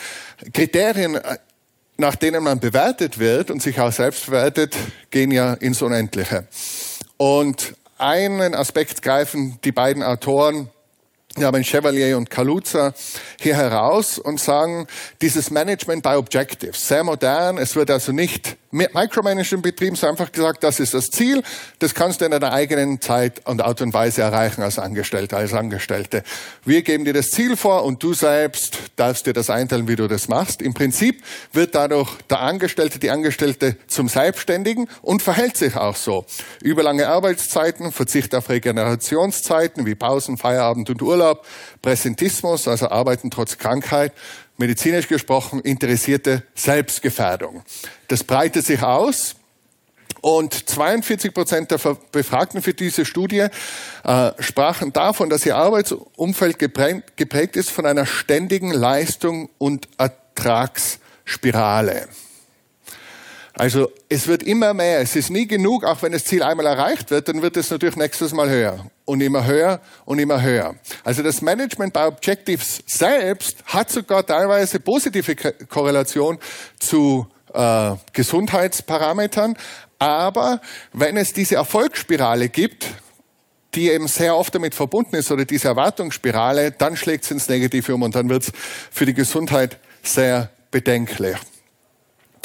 Kriterien, 0.53 1.19
nach 1.97 2.15
denen 2.15 2.43
man 2.43 2.59
bewertet 2.59 3.19
wird 3.19 3.51
und 3.51 3.61
sich 3.61 3.79
auch 3.79 3.91
selbst 3.91 4.25
bewertet, 4.25 4.75
gehen 5.11 5.31
ja 5.31 5.53
ins 5.53 5.81
Unendliche. 5.81 6.47
Und 7.17 7.75
einen 7.99 8.53
Aspekt 8.55 9.01
greifen 9.01 9.59
die 9.63 9.71
beiden 9.71 10.03
Autoren 10.03 10.69
haben 11.45 11.63
Chevalier 11.63 12.17
und 12.17 12.29
Kaluza 12.29 12.93
hier 13.39 13.55
heraus 13.55 14.17
und 14.17 14.39
sagen, 14.39 14.87
dieses 15.21 15.51
Management 15.51 16.03
by 16.03 16.15
Objectives, 16.15 16.87
sehr 16.87 17.03
modern. 17.03 17.57
Es 17.57 17.75
wird 17.75 17.91
also 17.91 18.11
nicht 18.11 18.57
Micromanagement 18.71 19.63
betrieben, 19.63 19.95
sondern 19.95 20.17
einfach 20.17 20.31
gesagt, 20.31 20.63
das 20.63 20.79
ist 20.79 20.93
das 20.93 21.09
Ziel. 21.09 21.41
Das 21.79 21.93
kannst 21.93 22.21
du 22.21 22.25
in 22.25 22.31
deiner 22.31 22.51
eigenen 22.51 23.01
Zeit 23.01 23.41
und 23.45 23.61
Art 23.61 23.81
und 23.81 23.93
Weise 23.93 24.21
erreichen 24.21 24.61
als 24.61 24.79
Angestellter, 24.79 25.37
als 25.37 25.53
Angestellte. 25.53 26.23
Wir 26.65 26.81
geben 26.81 27.05
dir 27.05 27.13
das 27.13 27.29
Ziel 27.31 27.55
vor 27.55 27.83
und 27.83 28.03
du 28.03 28.13
selbst 28.13 28.76
darfst 28.97 29.25
dir 29.25 29.33
das 29.33 29.49
einteilen, 29.49 29.87
wie 29.87 29.95
du 29.95 30.07
das 30.07 30.27
machst. 30.27 30.61
Im 30.61 30.73
Prinzip 30.73 31.23
wird 31.53 31.73
dadurch 31.75 32.09
der 32.29 32.41
Angestellte, 32.41 32.99
die 32.99 33.09
Angestellte 33.09 33.77
zum 33.87 34.09
Selbstständigen 34.09 34.89
und 35.01 35.21
verhält 35.21 35.55
sich 35.55 35.77
auch 35.77 35.95
so. 35.95 36.25
Überlange 36.61 37.07
Arbeitszeiten, 37.07 37.93
Verzicht 37.93 38.35
auf 38.35 38.49
Regenerationszeiten 38.49 39.85
wie 39.85 39.95
Pausen, 39.95 40.37
Feierabend 40.37 40.89
und 40.89 41.01
Urlaub 41.01 41.45
Präsentismus, 41.81 42.67
also 42.67 42.89
Arbeiten 42.89 43.31
trotz 43.31 43.57
Krankheit, 43.57 44.11
medizinisch 44.57 45.07
gesprochen 45.07 45.61
interessierte 45.61 46.43
Selbstgefährdung. 46.53 47.63
Das 48.09 48.25
breitet 48.25 48.65
sich 48.65 48.81
aus. 48.83 49.36
Und 50.21 50.69
42 50.69 51.33
Prozent 51.33 51.71
der 51.71 51.79
Befragten 52.11 52.61
für 52.61 52.73
diese 52.73 53.05
Studie 53.05 53.47
äh, 54.03 54.31
sprachen 54.39 54.93
davon, 54.93 55.29
dass 55.29 55.45
ihr 55.45 55.55
Arbeitsumfeld 55.55 56.59
geprägt, 56.59 57.55
ist 57.55 57.69
von 57.69 57.85
einer 57.85 58.05
ständigen 58.05 58.71
Leistung 58.71 59.49
und 59.57 59.87
Ertragsspirale. 59.97 62.07
Also 63.57 63.91
es 64.07 64.27
wird 64.27 64.43
immer 64.43 64.75
mehr, 64.75 64.99
es 64.99 65.15
ist 65.15 65.31
nie 65.31 65.47
genug, 65.47 65.83
auch 65.83 66.03
wenn 66.03 66.11
das 66.11 66.25
Ziel 66.25 66.43
einmal 66.43 66.67
erreicht 66.67 67.09
wird, 67.09 67.27
dann 67.27 67.41
wird 67.41 67.57
es 67.57 67.71
natürlich 67.71 67.95
nächstes 67.95 68.31
Mal 68.31 68.51
höher 68.51 68.85
und 69.05 69.19
immer 69.19 69.45
höher 69.45 69.81
und 70.05 70.19
immer 70.19 70.43
höher. 70.43 70.75
Also 71.03 71.23
das 71.23 71.41
Management 71.41 71.91
by 71.91 72.01
Objectives 72.01 72.83
selbst 72.85 73.57
hat 73.65 73.89
sogar 73.89 74.23
teilweise 74.23 74.79
positive 74.79 75.35
Korrelation 75.67 76.37
zu 76.77 77.25
äh, 77.51 77.95
Gesundheitsparametern, 78.13 79.57
aber 79.99 80.61
wenn 80.93 81.17
es 81.17 81.33
diese 81.33 81.55
Erfolgsspirale 81.55 82.49
gibt, 82.49 82.87
die 83.75 83.89
eben 83.89 84.07
sehr 84.07 84.35
oft 84.35 84.53
damit 84.55 84.73
verbunden 84.73 85.15
ist, 85.15 85.31
oder 85.31 85.45
diese 85.45 85.67
Erwartungsspirale, 85.67 86.71
dann 86.71 86.95
schlägt 86.95 87.25
es 87.25 87.31
ins 87.31 87.49
Negative 87.49 87.93
um 87.93 88.01
und 88.01 88.15
dann 88.15 88.29
wird 88.29 88.43
es 88.43 88.51
für 88.91 89.05
die 89.05 89.13
Gesundheit 89.13 89.79
sehr 90.03 90.49
bedenklich. 90.71 91.37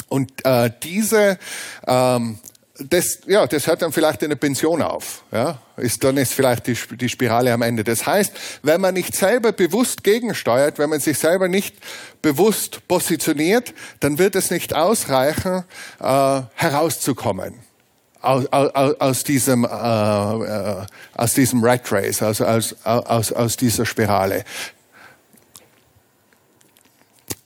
Und 0.09 0.45
äh, 0.45 0.69
diese, 0.83 1.39
ähm, 1.87 2.37
das, 2.79 3.19
ja, 3.27 3.45
das 3.45 3.67
hört 3.67 3.83
dann 3.83 3.91
vielleicht 3.91 4.23
in 4.23 4.29
der 4.29 4.35
Pension 4.35 4.81
auf. 4.81 5.23
Ja? 5.31 5.59
Ist, 5.77 6.03
dann 6.03 6.17
ist 6.17 6.33
vielleicht 6.33 6.65
die, 6.65 6.77
die 6.97 7.07
Spirale 7.09 7.53
am 7.53 7.61
Ende. 7.61 7.83
Das 7.83 8.05
heißt, 8.05 8.33
wenn 8.63 8.81
man 8.81 8.95
nicht 8.95 9.15
selber 9.15 9.51
bewusst 9.51 10.03
gegensteuert, 10.03 10.79
wenn 10.79 10.89
man 10.89 10.99
sich 10.99 11.19
selber 11.19 11.47
nicht 11.47 11.75
bewusst 12.21 12.87
positioniert, 12.87 13.73
dann 13.99 14.17
wird 14.17 14.35
es 14.35 14.49
nicht 14.49 14.73
ausreichen, 14.73 15.65
äh, 15.99 16.41
herauszukommen 16.55 17.59
aus, 18.23 18.45
aus, 18.51 18.95
aus 18.99 19.23
diesem, 19.23 19.65
äh, 19.65 19.67
äh, 19.67 20.85
aus 21.15 21.33
diesem 21.33 21.63
Rat 21.63 21.91
Race, 21.91 22.23
also 22.23 22.45
aus, 22.45 22.75
aus, 22.83 23.31
aus 23.31 23.57
dieser 23.57 23.85
Spirale. 23.85 24.45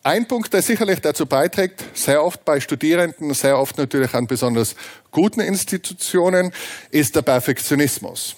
Ein 0.04 0.26
Punkt, 0.26 0.54
der 0.54 0.62
sicherlich 0.62 1.02
dazu 1.02 1.26
beiträgt, 1.26 1.84
sehr 1.94 2.24
oft 2.24 2.46
bei 2.46 2.62
Studierenden, 2.62 3.34
sehr 3.34 3.60
oft 3.60 3.78
natürlich 3.78 4.14
an 4.14 4.26
besonders 4.26 4.74
guten 5.18 5.40
Institutionen, 5.40 6.54
ist 6.92 7.16
der 7.16 7.24
Perfektionismus. 7.24 8.36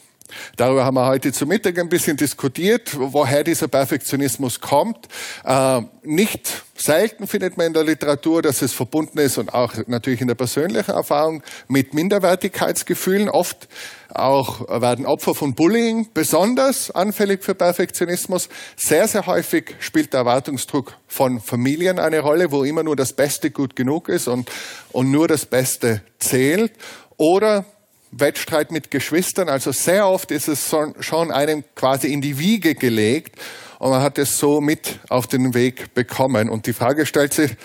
Darüber 0.56 0.86
haben 0.86 0.96
wir 0.96 1.08
heute 1.08 1.34
zu 1.34 1.46
Mittag 1.46 1.78
ein 1.78 1.89
bisschen 1.89 2.15
diskutiert, 2.15 2.96
woher 2.98 3.44
dieser 3.44 3.68
Perfektionismus 3.68 4.62
kommt. 4.62 5.10
Äh, 5.44 5.82
nicht 6.04 6.63
selten 6.78 7.28
findet 7.28 7.58
man 7.58 7.68
in 7.68 7.74
der 7.74 7.84
Literatur, 7.84 8.42
dass 8.42 8.62
es 8.62 8.72
verbunden 8.72 9.20
ist 9.20 9.38
und 9.38 9.54
auch 9.54 9.74
natürlich 9.88 10.22
in 10.22 10.30
der 10.30 10.36
persönlichen 10.36 10.92
Erfahrung 10.92 11.44
mit 11.68 11.94
Minderwertigkeitsgefühlen. 11.94 13.28
Oft 13.28 13.68
auch 14.13 14.67
werden 14.82 15.06
Opfer 15.06 15.36
von 15.36 15.54
Bullying 15.54 16.10
besonders 16.13 16.91
anfällig 16.91 17.43
für 17.43 17.56
Perfektionismus. 17.56 18.50
Sehr, 18.76 19.08
sehr 19.08 19.26
häufig 19.26 19.76
spielt 19.80 20.13
der 20.13 20.22
Erwartungsdruck 20.22 20.98
von 21.08 21.39
Familien 21.39 22.00
eine 22.00 22.19
Rolle, 22.19 22.52
wo 22.52 22.63
immer 22.63 22.84
nur 22.84 22.95
das 22.95 23.13
Beste 23.13 23.52
gut 23.52 23.76
genug 23.76 24.10
ist 24.10 24.28
und, 24.28 24.50
und 24.91 25.12
nur 25.12 25.28
das 25.28 25.45
Beste 25.45 26.02
zählt. 26.19 26.72
Oder 27.17 27.65
Wettstreit 28.12 28.72
mit 28.72 28.91
Geschwistern. 28.91 29.50
Also 29.50 29.72
sehr 29.72 30.08
oft 30.08 30.32
ist 30.32 30.48
es 30.48 30.74
schon 31.00 31.32
einem 31.32 31.63
quasi 31.76 32.12
in 32.12 32.22
die 32.22 32.39
Wiege 32.39 32.76
gelegt 32.76 33.39
und 33.78 33.91
man 33.91 34.02
hat 34.02 34.17
es 34.17 34.38
so 34.38 34.62
mit 34.62 35.00
auf 35.10 35.28
den 35.28 35.54
Weg 35.54 35.93
bekommen. 35.93 36.50
Und 36.50 36.65
die 36.65 36.74
Frage 36.74 37.06
stellt 37.06 37.34
sich, 37.34 37.56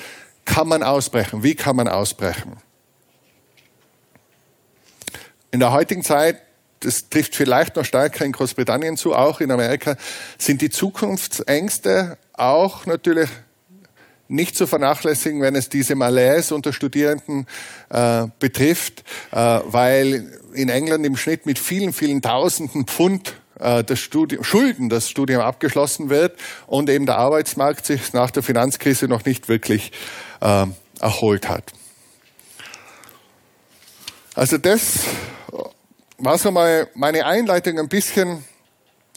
kann 0.45 0.69
man 0.69 0.83
ausbrechen? 0.83 1.43
Wie 1.43 1.55
kann 1.55 1.77
man 1.77 1.89
ausbrechen? 1.89 2.59
In 5.55 5.61
der 5.61 5.71
heutigen 5.71 6.03
Zeit, 6.03 6.43
das 6.81 7.11
trifft 7.11 7.37
vielleicht 7.37 7.77
noch 7.77 7.85
stärker 7.85 8.25
in 8.25 8.33
Großbritannien 8.33 8.97
zu, 8.97 9.15
auch 9.15 9.41
in 9.41 9.53
Amerika, 9.53 9.95
sind 10.37 10.61
die 10.63 10.69
Zukunftsängste 10.69 12.19
auch 12.33 12.87
natürlich 12.87 13.31
nicht 14.27 14.57
zu 14.57 14.67
vernachlässigen, 14.67 15.41
wenn 15.43 15.55
es 15.55 15.69
diese 15.69 15.95
Malaise 15.95 16.57
unter 16.57 16.73
Studierenden 16.73 17.47
äh, 17.89 18.27
betrifft, 18.41 19.05
äh, 19.31 19.37
weil 19.37 20.41
in 20.55 20.71
England 20.71 21.07
im 21.07 21.17
Schnitt 21.17 21.47
mit 21.47 21.61
vielen, 21.61 21.93
vielen 21.93 22.21
Tausenden 22.21 22.89
Pfund 22.89 23.35
äh, 23.61 23.85
das 23.85 24.01
Studium, 24.01 24.43
Schulden 24.43 24.89
das 24.89 25.09
Studium 25.09 25.41
abgeschlossen 25.41 26.11
wird 26.11 26.37
und 26.67 26.91
eben 26.91 27.07
der 27.07 27.19
Arbeitsmarkt 27.19 27.87
sich 27.87 28.13
nach 28.13 28.33
der 28.33 28.43
Finanzkrise 28.43 29.07
noch 29.07 29.25
nicht 29.25 29.49
wirklich 29.49 29.93
äh, 30.41 30.67
erholt 30.99 31.49
hat. 31.49 31.71
Also 34.35 34.59
das 34.59 35.05
war 36.19 36.39
so 36.39 36.51
mal 36.51 36.89
meine 36.95 37.27
Einleitung 37.27 37.79
ein 37.79 37.89
bisschen 37.89 38.45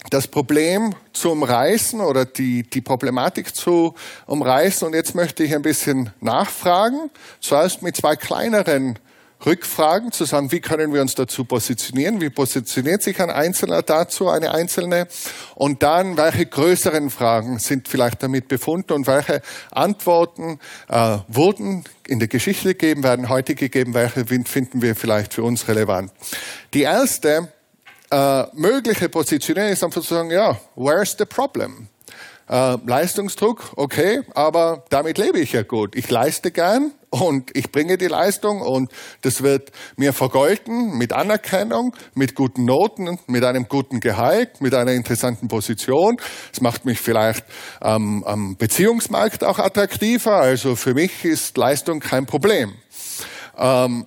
das 0.09 0.27
Problem 0.27 0.95
zu 1.11 1.31
umreißen 1.31 2.01
oder 2.01 2.25
die, 2.25 2.63
die 2.63 2.81
Problematik 2.81 3.55
zu 3.55 3.95
umreißen. 4.25 4.87
Und 4.87 4.93
jetzt 4.93 5.15
möchte 5.15 5.43
ich 5.43 5.53
ein 5.55 5.61
bisschen 5.61 6.11
nachfragen. 6.21 7.09
Zuerst 7.39 7.81
mit 7.81 7.95
zwei 7.95 8.15
kleineren 8.15 8.99
Rückfragen, 9.45 10.11
zu 10.11 10.25
sagen, 10.25 10.51
wie 10.51 10.61
können 10.61 10.93
wir 10.93 11.01
uns 11.01 11.15
dazu 11.15 11.45
positionieren? 11.45 12.21
Wie 12.21 12.29
positioniert 12.29 13.03
sich 13.03 13.21
ein 13.21 13.29
Einzelner 13.29 13.83
dazu, 13.83 14.29
eine 14.29 14.51
Einzelne? 14.51 15.07
Und 15.55 15.83
dann, 15.83 16.17
welche 16.17 16.45
größeren 16.45 17.09
Fragen 17.09 17.59
sind 17.59 17.87
vielleicht 17.87 18.23
damit 18.23 18.47
befunden 18.47 18.93
und 18.93 19.07
welche 19.07 19.41
Antworten 19.71 20.59
äh, 20.89 21.17
wurden 21.27 21.83
in 22.07 22.19
der 22.19 22.27
Geschichte 22.27 22.69
gegeben, 22.69 23.03
werden 23.03 23.29
heute 23.29 23.55
gegeben, 23.55 23.93
welche 23.93 24.25
finden 24.45 24.81
wir 24.81 24.95
vielleicht 24.95 25.33
für 25.33 25.43
uns 25.43 25.67
relevant? 25.67 26.11
Die 26.73 26.81
erste 26.81 27.51
äh, 28.09 28.43
mögliche 28.53 29.09
Positionierung 29.09 29.71
ist 29.71 29.83
einfach 29.83 30.01
zu 30.01 30.15
sagen, 30.15 30.31
ja, 30.31 30.59
where's 30.75 31.15
the 31.17 31.25
problem? 31.25 31.89
Äh, 32.49 32.77
Leistungsdruck, 32.85 33.73
okay, 33.75 34.21
aber 34.33 34.85
damit 34.89 35.17
lebe 35.17 35.39
ich 35.39 35.51
ja 35.51 35.63
gut. 35.63 35.95
Ich 35.95 36.09
leiste 36.09 36.51
gern 36.51 36.91
und 37.09 37.55
ich 37.55 37.71
bringe 37.71 37.97
die 37.97 38.07
Leistung 38.07 38.61
und 38.61 38.91
das 39.21 39.41
wird 39.41 39.71
mir 39.95 40.11
vergolten 40.11 40.97
mit 40.97 41.13
Anerkennung, 41.13 41.95
mit 42.15 42.35
guten 42.35 42.65
Noten, 42.65 43.17
mit 43.27 43.43
einem 43.43 43.67
guten 43.67 43.99
Gehalt, 43.99 44.59
mit 44.59 44.73
einer 44.73 44.91
interessanten 44.91 45.47
Position. 45.47 46.17
Es 46.51 46.59
macht 46.59 46.85
mich 46.85 46.99
vielleicht 46.99 47.45
ähm, 47.81 48.23
am 48.25 48.57
Beziehungsmarkt 48.57 49.43
auch 49.43 49.59
attraktiver. 49.59 50.35
Also 50.35 50.75
für 50.75 50.93
mich 50.93 51.23
ist 51.23 51.55
Leistung 51.57 52.01
kein 52.01 52.25
Problem. 52.25 52.73
Ähm, 53.57 54.05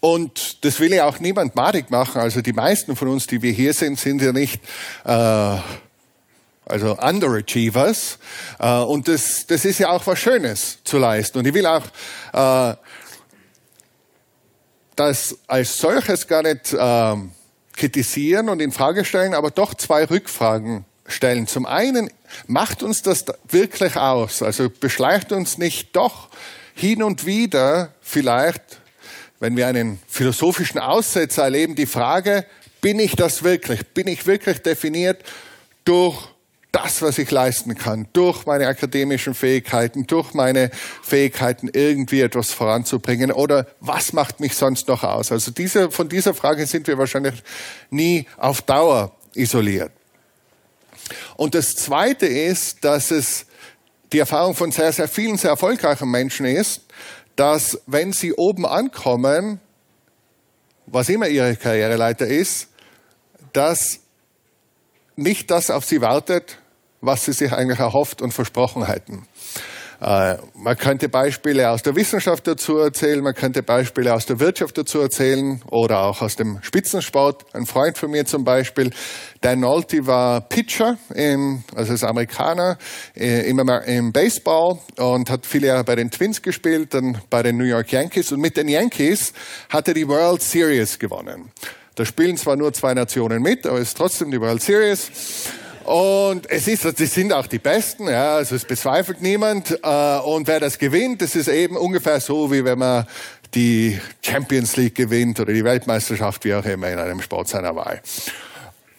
und 0.00 0.64
das 0.64 0.80
will 0.80 0.92
ja 0.92 1.04
auch 1.04 1.20
niemand 1.20 1.54
madig 1.54 1.90
machen. 1.90 2.20
Also 2.20 2.40
die 2.40 2.52
meisten 2.52 2.96
von 2.96 3.08
uns, 3.08 3.26
die 3.26 3.42
wir 3.42 3.52
hier 3.52 3.72
sind, 3.72 4.00
sind 4.00 4.20
ja 4.20 4.32
nicht 4.32 4.60
äh, 5.04 5.58
also 6.64 6.96
Underachievers. 6.98 8.18
Äh, 8.58 8.78
und 8.78 9.08
das, 9.08 9.46
das 9.46 9.64
ist 9.64 9.78
ja 9.78 9.90
auch 9.90 10.06
was 10.06 10.18
Schönes 10.18 10.78
zu 10.84 10.98
leisten. 10.98 11.38
Und 11.38 11.46
ich 11.46 11.54
will 11.54 11.66
auch 11.66 11.84
äh, 12.32 12.76
das 14.96 15.36
als 15.46 15.78
solches 15.78 16.26
gar 16.26 16.42
nicht 16.42 16.72
äh, 16.72 17.16
kritisieren 17.74 18.48
und 18.48 18.60
in 18.60 18.72
Frage 18.72 19.04
stellen, 19.04 19.34
aber 19.34 19.50
doch 19.50 19.74
zwei 19.74 20.04
Rückfragen 20.04 20.84
stellen. 21.06 21.46
Zum 21.46 21.66
einen, 21.66 22.10
macht 22.46 22.82
uns 22.82 23.02
das 23.02 23.24
wirklich 23.48 23.96
aus? 23.96 24.42
Also 24.42 24.70
beschleicht 24.70 25.32
uns 25.32 25.58
nicht 25.58 25.96
doch 25.96 26.28
hin 26.74 27.02
und 27.02 27.26
wieder 27.26 27.92
vielleicht, 28.00 28.80
wenn 29.40 29.56
wir 29.56 29.66
einen 29.66 30.00
philosophischen 30.06 30.80
Aussetzer 30.80 31.44
erleben, 31.44 31.74
die 31.74 31.86
Frage, 31.86 32.46
bin 32.80 32.98
ich 32.98 33.16
das 33.16 33.42
wirklich? 33.42 33.86
Bin 33.88 34.06
ich 34.08 34.26
wirklich 34.26 34.62
definiert 34.62 35.22
durch 35.84 36.28
das, 36.72 37.02
was 37.02 37.18
ich 37.18 37.30
leisten 37.30 37.74
kann, 37.74 38.08
durch 38.14 38.46
meine 38.46 38.66
akademischen 38.66 39.34
Fähigkeiten, 39.34 40.06
durch 40.06 40.32
meine 40.32 40.70
Fähigkeiten 41.02 41.68
irgendwie 41.72 42.22
etwas 42.22 42.50
voranzubringen 42.50 43.30
oder 43.30 43.66
was 43.80 44.14
macht 44.14 44.40
mich 44.40 44.56
sonst 44.56 44.88
noch 44.88 45.04
aus? 45.04 45.30
Also 45.30 45.50
diese, 45.50 45.90
von 45.90 46.08
dieser 46.08 46.32
Frage 46.32 46.66
sind 46.66 46.86
wir 46.86 46.96
wahrscheinlich 46.96 47.42
nie 47.90 48.26
auf 48.38 48.62
Dauer 48.62 49.14
isoliert. 49.34 49.92
Und 51.36 51.54
das 51.54 51.76
Zweite 51.76 52.26
ist, 52.26 52.82
dass 52.84 53.10
es 53.10 53.44
die 54.12 54.18
Erfahrung 54.18 54.54
von 54.54 54.72
sehr, 54.72 54.92
sehr 54.92 55.08
vielen 55.08 55.36
sehr 55.36 55.50
erfolgreichen 55.50 56.10
Menschen 56.10 56.46
ist, 56.46 56.82
dass 57.36 57.80
wenn 57.86 58.14
sie 58.14 58.32
oben 58.32 58.64
ankommen, 58.64 59.60
was 60.86 61.10
immer 61.10 61.28
ihre 61.28 61.56
Karriereleiter 61.56 62.26
ist, 62.26 62.68
dass 63.52 64.00
nicht 65.16 65.50
das 65.50 65.70
auf 65.70 65.84
sie 65.84 66.00
wartet, 66.00 66.58
was 67.02 67.26
sie 67.26 67.32
sich 67.32 67.52
eigentlich 67.52 67.80
erhofft 67.80 68.22
und 68.22 68.32
versprochen 68.32 68.86
hätten. 68.86 69.26
Äh, 70.02 70.38
man 70.54 70.76
könnte 70.76 71.08
Beispiele 71.08 71.70
aus 71.70 71.82
der 71.82 71.94
Wissenschaft 71.94 72.44
dazu 72.48 72.78
erzählen, 72.78 73.22
man 73.22 73.34
könnte 73.34 73.62
Beispiele 73.62 74.12
aus 74.12 74.26
der 74.26 74.40
Wirtschaft 74.40 74.76
dazu 74.76 75.00
erzählen 75.00 75.62
oder 75.70 76.00
auch 76.02 76.22
aus 76.22 76.34
dem 76.34 76.58
Spitzensport. 76.62 77.44
Ein 77.54 77.66
Freund 77.66 77.96
von 77.96 78.10
mir 78.10 78.24
zum 78.24 78.42
Beispiel, 78.42 78.90
Dan 79.42 79.60
Nolte 79.60 80.04
war 80.04 80.40
Pitcher, 80.40 80.96
im, 81.14 81.62
also 81.76 81.92
ist 81.92 82.02
Amerikaner, 82.02 82.78
äh, 83.14 83.48
im, 83.48 83.60
im 83.60 84.12
Baseball 84.12 84.80
und 84.96 85.30
hat 85.30 85.46
viele 85.46 85.68
Jahre 85.68 85.84
bei 85.84 85.94
den 85.94 86.10
Twins 86.10 86.42
gespielt, 86.42 86.94
dann 86.94 87.20
bei 87.30 87.44
den 87.44 87.56
New 87.56 87.64
York 87.64 87.92
Yankees 87.92 88.32
und 88.32 88.40
mit 88.40 88.56
den 88.56 88.66
Yankees 88.66 89.32
hat 89.68 89.86
er 89.86 89.94
die 89.94 90.08
World 90.08 90.42
Series 90.42 90.98
gewonnen. 90.98 91.52
Da 91.94 92.04
spielen 92.04 92.36
zwar 92.36 92.56
nur 92.56 92.72
zwei 92.72 92.94
Nationen 92.94 93.40
mit, 93.40 93.66
aber 93.66 93.78
es 93.78 93.88
ist 93.88 93.98
trotzdem 93.98 94.32
die 94.32 94.40
World 94.40 94.62
Series. 94.62 95.10
Und 95.84 96.50
es 96.50 96.68
ist, 96.68 96.96
sie 96.96 97.06
sind 97.06 97.32
auch 97.32 97.46
die 97.46 97.58
Besten, 97.58 98.08
ja, 98.08 98.36
also 98.36 98.54
es 98.54 98.64
bezweifelt 98.64 99.20
niemand. 99.20 99.78
Äh, 99.82 100.18
und 100.18 100.46
wer 100.46 100.60
das 100.60 100.78
gewinnt, 100.78 101.22
das 101.22 101.34
ist 101.34 101.48
eben 101.48 101.76
ungefähr 101.76 102.20
so, 102.20 102.50
wie 102.52 102.64
wenn 102.64 102.78
man 102.78 103.06
die 103.54 104.00
Champions 104.22 104.76
League 104.76 104.94
gewinnt 104.94 105.40
oder 105.40 105.52
die 105.52 105.64
Weltmeisterschaft, 105.64 106.44
wie 106.44 106.54
auch 106.54 106.64
immer, 106.64 106.88
in 106.88 106.98
einem 106.98 107.20
Sport 107.20 107.48
seiner 107.48 107.74
Wahl. 107.76 108.00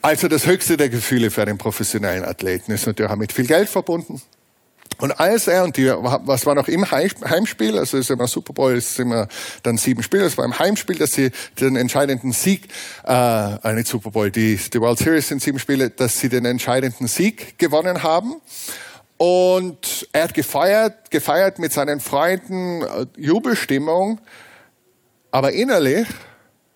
Also 0.01 0.27
das 0.27 0.45
höchste 0.45 0.75
der 0.75 0.89
Gefühle 0.89 1.31
für 1.31 1.43
einen 1.43 1.57
professionellen 1.57 2.25
Athleten 2.25 2.73
ist 2.73 2.85
natürlich 2.85 3.11
auch 3.11 3.15
mit 3.15 3.31
viel 3.31 3.47
Geld 3.47 3.69
verbunden. 3.69 4.21
Und 5.03 5.19
als 5.19 5.47
er 5.47 5.65
und 5.65 5.75
die, 5.75 5.87
was 5.89 6.45
war 6.45 6.55
noch 6.55 6.69
im 6.69 6.89
Heimspiel, 6.89 7.77
also 7.77 7.97
ist 7.97 8.09
immer 8.09 8.25
Super 8.25 8.53
Bowl, 8.53 8.71
ist 8.71 8.97
immer 9.01 9.27
dann 9.61 9.75
sieben 9.75 10.01
Spiele, 10.01 10.23
das 10.23 10.37
war 10.37 10.45
im 10.45 10.57
Heimspiel, 10.57 10.97
dass 10.97 11.11
sie 11.11 11.31
den 11.59 11.75
entscheidenden 11.75 12.31
Sieg, 12.31 12.69
äh, 13.05 13.73
nicht 13.73 13.89
Super 13.89 14.11
Bowl, 14.11 14.31
die, 14.31 14.55
die 14.55 14.79
World 14.79 14.99
Series 14.99 15.27
sind 15.27 15.41
sieben 15.41 15.59
Spiele, 15.59 15.89
dass 15.89 16.21
sie 16.21 16.29
den 16.29 16.45
entscheidenden 16.45 17.07
Sieg 17.07 17.59
gewonnen 17.59 18.01
haben. 18.01 18.35
Und 19.17 20.07
er 20.13 20.23
hat 20.23 20.33
gefeiert, 20.33 21.11
gefeiert 21.11 21.59
mit 21.59 21.73
seinen 21.73 21.99
Freunden, 21.99 22.83
äh, 22.83 23.05
Jubelstimmung, 23.17 24.21
aber 25.31 25.51
innerlich 25.51 26.07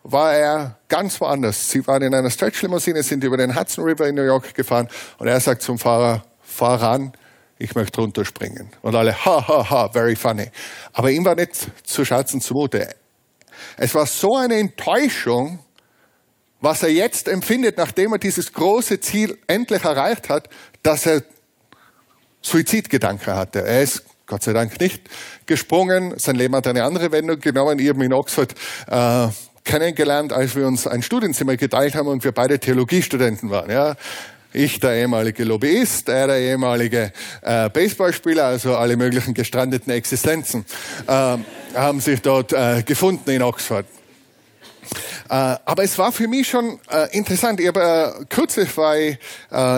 war 0.03 0.33
er 0.33 0.75
ganz 0.89 1.21
woanders. 1.21 1.69
Sie 1.69 1.87
waren 1.87 2.01
in 2.01 2.13
einer 2.13 2.29
Stretch-Limousine, 2.29 3.03
sind 3.03 3.23
über 3.23 3.37
den 3.37 3.57
Hudson 3.57 3.85
River 3.85 4.05
in 4.05 4.15
New 4.15 4.25
York 4.25 4.53
gefahren 4.53 4.89
und 5.17 5.27
er 5.27 5.39
sagt 5.39 5.61
zum 5.61 5.79
Fahrer, 5.79 6.25
fahr 6.41 6.81
ran, 6.81 7.13
ich 7.59 7.75
möchte 7.75 8.01
runterspringen. 8.01 8.69
Und 8.81 8.95
alle, 8.95 9.13
ha, 9.25 9.47
ha, 9.47 9.69
ha, 9.69 9.89
very 9.91 10.15
funny. 10.15 10.49
Aber 10.93 11.11
ihm 11.11 11.25
war 11.25 11.35
nicht 11.35 11.55
zu 11.83 12.05
Scherzen 12.05 12.41
zumute. 12.41 12.95
Es 13.77 13.95
war 13.95 14.05
so 14.05 14.35
eine 14.35 14.55
Enttäuschung, 14.55 15.59
was 16.61 16.83
er 16.83 16.89
jetzt 16.89 17.27
empfindet, 17.27 17.77
nachdem 17.77 18.13
er 18.13 18.19
dieses 18.19 18.53
große 18.53 18.99
Ziel 18.99 19.37
endlich 19.47 19.83
erreicht 19.83 20.29
hat, 20.29 20.49
dass 20.83 21.05
er 21.05 21.23
Suizidgedanken 22.41 23.33
hatte. 23.33 23.63
Er 23.63 23.83
ist 23.83 24.03
Gott 24.25 24.43
sei 24.43 24.53
Dank 24.53 24.79
nicht 24.79 25.01
gesprungen. 25.45 26.13
Sein 26.17 26.35
Leben 26.35 26.55
hat 26.55 26.67
eine 26.67 26.83
andere 26.83 27.11
Wendung 27.11 27.39
genommen. 27.39 27.79
Ich 27.79 27.89
habe 27.89 27.99
ihn 27.99 28.05
in 28.05 28.13
Oxford 28.13 28.53
äh, 28.87 29.27
kennengelernt, 29.63 30.33
als 30.33 30.55
wir 30.55 30.67
uns 30.67 30.85
ein 30.85 31.01
Studienzimmer 31.01 31.55
geteilt 31.55 31.95
haben 31.95 32.07
und 32.07 32.23
wir 32.23 32.31
beide 32.31 32.59
Theologiestudenten 32.59 33.49
waren. 33.49 33.69
Ja. 33.69 33.95
Ich, 34.53 34.79
der 34.79 34.95
ehemalige 34.95 35.43
Lobbyist, 35.43 36.07
er, 36.09 36.27
der 36.27 36.37
ehemalige 36.39 37.11
äh, 37.41 37.69
Baseballspieler, 37.69 38.45
also 38.45 38.75
alle 38.75 38.95
möglichen 38.95 39.33
gestrandeten 39.33 39.91
Existenzen, 39.91 40.65
äh, 41.05 41.37
haben 41.75 41.99
sich 41.99 42.21
dort 42.21 42.53
äh, 42.53 42.81
gefunden 42.83 43.29
in 43.29 43.41
Oxford. 43.43 43.85
Äh, 45.29 45.57
aber 45.65 45.83
es 45.83 45.97
war 45.97 46.11
für 46.11 46.27
mich 46.27 46.47
schon 46.47 46.79
äh, 46.89 47.15
interessant. 47.15 47.59
Ich 47.59 47.67
habe 47.67 47.81
äh, 48.21 48.25
kürzlich 48.29 48.75
war 48.77 48.97
ich, 48.97 49.17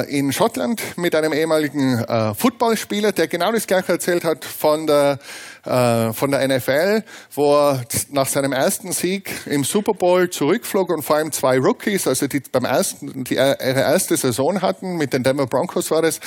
in 0.08 0.32
Schottland 0.32 0.82
mit 0.98 1.16
einem 1.16 1.34
ehemaligen 1.34 2.04
Footballspieler, 2.38 3.12
der 3.12 3.28
genau 3.28 3.52
das 3.52 3.68
gleiche 3.68 3.94
erzählt 3.94 4.24
hat 4.24 4.46
von 4.46 4.88
der 4.88 5.20
äh, 5.66 6.14
von 6.14 6.32
der 6.32 6.48
NFL, 6.48 7.04
wo 7.34 7.56
er 7.56 7.84
nach 8.12 8.28
seinem 8.28 8.54
ersten 8.54 8.92
Sieg 8.92 9.32
im 9.46 9.64
Super 9.64 9.94
Bowl 9.94 10.30
zurückflog 10.30 10.90
und 10.90 11.04
vor 11.04 11.18
allem 11.18 11.32
zwei 11.32 11.58
Rookies, 11.58 12.08
also 12.08 12.28
die 12.28 12.42
beim 12.52 12.66
ersten, 12.66 13.24
die 13.24 13.36
ihre 13.36 13.58
erste 13.58 14.16
Saison 14.18 14.62
hatten, 14.62 14.98
mit 14.98 15.14
den 15.14 15.24
Denver 15.24 15.48
Broncos 15.48 15.92
war 15.92 16.02
das, 16.02 16.20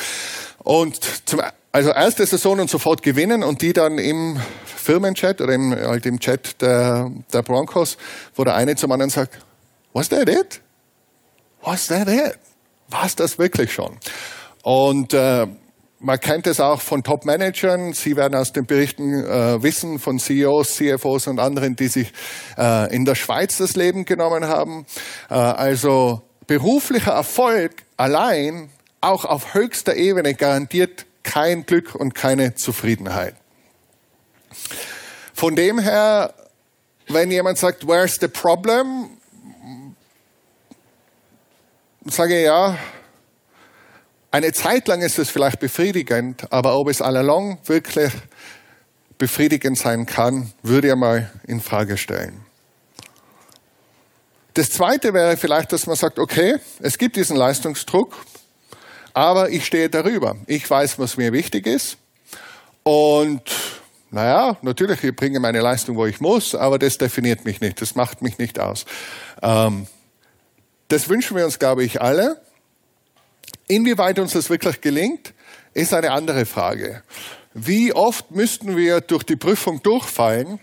und 0.58 1.00
zum, 1.26 1.40
also 1.72 1.90
erste 1.90 2.26
Saison 2.26 2.60
und 2.60 2.70
sofort 2.70 3.02
gewinnen 3.02 3.42
und 3.42 3.62
die 3.62 3.72
dann 3.72 3.98
im 3.98 4.40
Firmenchat 4.64 5.40
oder 5.40 5.54
im, 5.54 5.74
halt 5.74 6.06
im 6.06 6.20
Chat 6.20 6.60
der, 6.60 7.10
der 7.32 7.42
Broncos, 7.42 7.96
wo 8.34 8.44
der 8.44 8.54
eine 8.54 8.76
zum 8.76 8.92
anderen 8.92 9.10
sagt, 9.10 9.38
was 9.92 10.08
that 10.08 10.28
it? 10.28 10.60
Was 11.62 11.86
that 11.86 12.08
it? 12.08 12.38
Was 12.88 13.16
das 13.16 13.38
wirklich 13.38 13.72
schon? 13.72 13.96
Und 14.62 15.14
äh, 15.14 15.46
man 16.02 16.18
kennt 16.18 16.46
es 16.46 16.60
auch 16.60 16.80
von 16.80 17.02
Top-Managern. 17.02 17.92
Sie 17.92 18.16
werden 18.16 18.34
aus 18.34 18.52
den 18.52 18.66
Berichten 18.66 19.24
äh, 19.24 19.62
wissen 19.62 19.98
von 19.98 20.18
CEOs, 20.18 20.74
CFOs 20.74 21.28
und 21.28 21.38
anderen, 21.38 21.76
die 21.76 21.86
sich 21.86 22.12
äh, 22.58 22.94
in 22.94 23.04
der 23.04 23.14
Schweiz 23.14 23.58
das 23.58 23.76
Leben 23.76 24.04
genommen 24.04 24.44
haben. 24.46 24.84
Äh, 25.30 25.34
also 25.34 26.22
beruflicher 26.46 27.12
Erfolg 27.12 27.84
allein, 27.96 28.70
auch 29.00 29.24
auf 29.24 29.54
höchster 29.54 29.94
Ebene, 29.94 30.34
garantiert 30.34 31.06
kein 31.22 31.64
Glück 31.64 31.94
und 31.94 32.14
keine 32.14 32.56
Zufriedenheit. 32.56 33.36
Von 35.32 35.54
dem 35.54 35.78
her, 35.78 36.34
wenn 37.08 37.30
jemand 37.30 37.58
sagt, 37.58 37.86
where's 37.86 38.18
the 38.20 38.28
problem? 38.28 39.18
Sage 42.06 42.42
ja, 42.42 42.76
eine 44.32 44.52
Zeit 44.52 44.88
lang 44.88 45.02
ist 45.02 45.18
es 45.18 45.30
vielleicht 45.30 45.60
befriedigend, 45.60 46.50
aber 46.50 46.76
ob 46.78 46.88
es 46.88 47.02
allalong 47.02 47.58
wirklich 47.66 48.12
befriedigend 49.18 49.78
sein 49.78 50.06
kann, 50.06 50.52
würde 50.62 50.88
ich 50.88 50.94
mal 50.96 51.30
in 51.46 51.60
Frage 51.60 51.98
stellen. 51.98 52.40
Das 54.54 54.70
zweite 54.70 55.14
wäre 55.14 55.36
vielleicht, 55.36 55.72
dass 55.72 55.86
man 55.86 55.96
sagt, 55.96 56.18
okay, 56.18 56.56
es 56.80 56.98
gibt 56.98 57.16
diesen 57.16 57.36
Leistungsdruck, 57.36 58.16
aber 59.12 59.50
ich 59.50 59.66
stehe 59.66 59.90
darüber. 59.90 60.36
Ich 60.46 60.68
weiß, 60.68 60.98
was 60.98 61.16
mir 61.18 61.32
wichtig 61.32 61.66
ist. 61.66 61.98
Und 62.82 63.42
naja, 64.10 64.56
natürlich, 64.62 65.04
ich 65.04 65.14
bringe 65.14 65.40
meine 65.40 65.60
Leistung, 65.60 65.96
wo 65.96 66.06
ich 66.06 66.20
muss, 66.20 66.54
aber 66.54 66.78
das 66.78 66.98
definiert 66.98 67.44
mich 67.44 67.60
nicht, 67.60 67.80
das 67.80 67.94
macht 67.94 68.22
mich 68.22 68.38
nicht 68.38 68.58
aus. 68.58 68.86
Ähm, 69.42 69.86
das 70.88 71.08
wünschen 71.08 71.36
wir 71.36 71.44
uns, 71.44 71.58
glaube 71.58 71.84
ich, 71.84 72.00
alle. 72.00 72.40
Inwieweit 73.74 74.18
uns 74.18 74.32
das 74.32 74.50
wirklich 74.50 74.82
gelingt, 74.82 75.32
ist 75.72 75.94
eine 75.94 76.11
andere 76.11 76.44
Frage. 76.44 77.02
Wie 77.54 77.94
oft 77.94 78.30
müssten 78.30 78.76
wir 78.76 79.00
durch 79.00 79.22
die 79.22 79.37
Prüfung 79.37 79.82
durchfallen? 79.82 80.61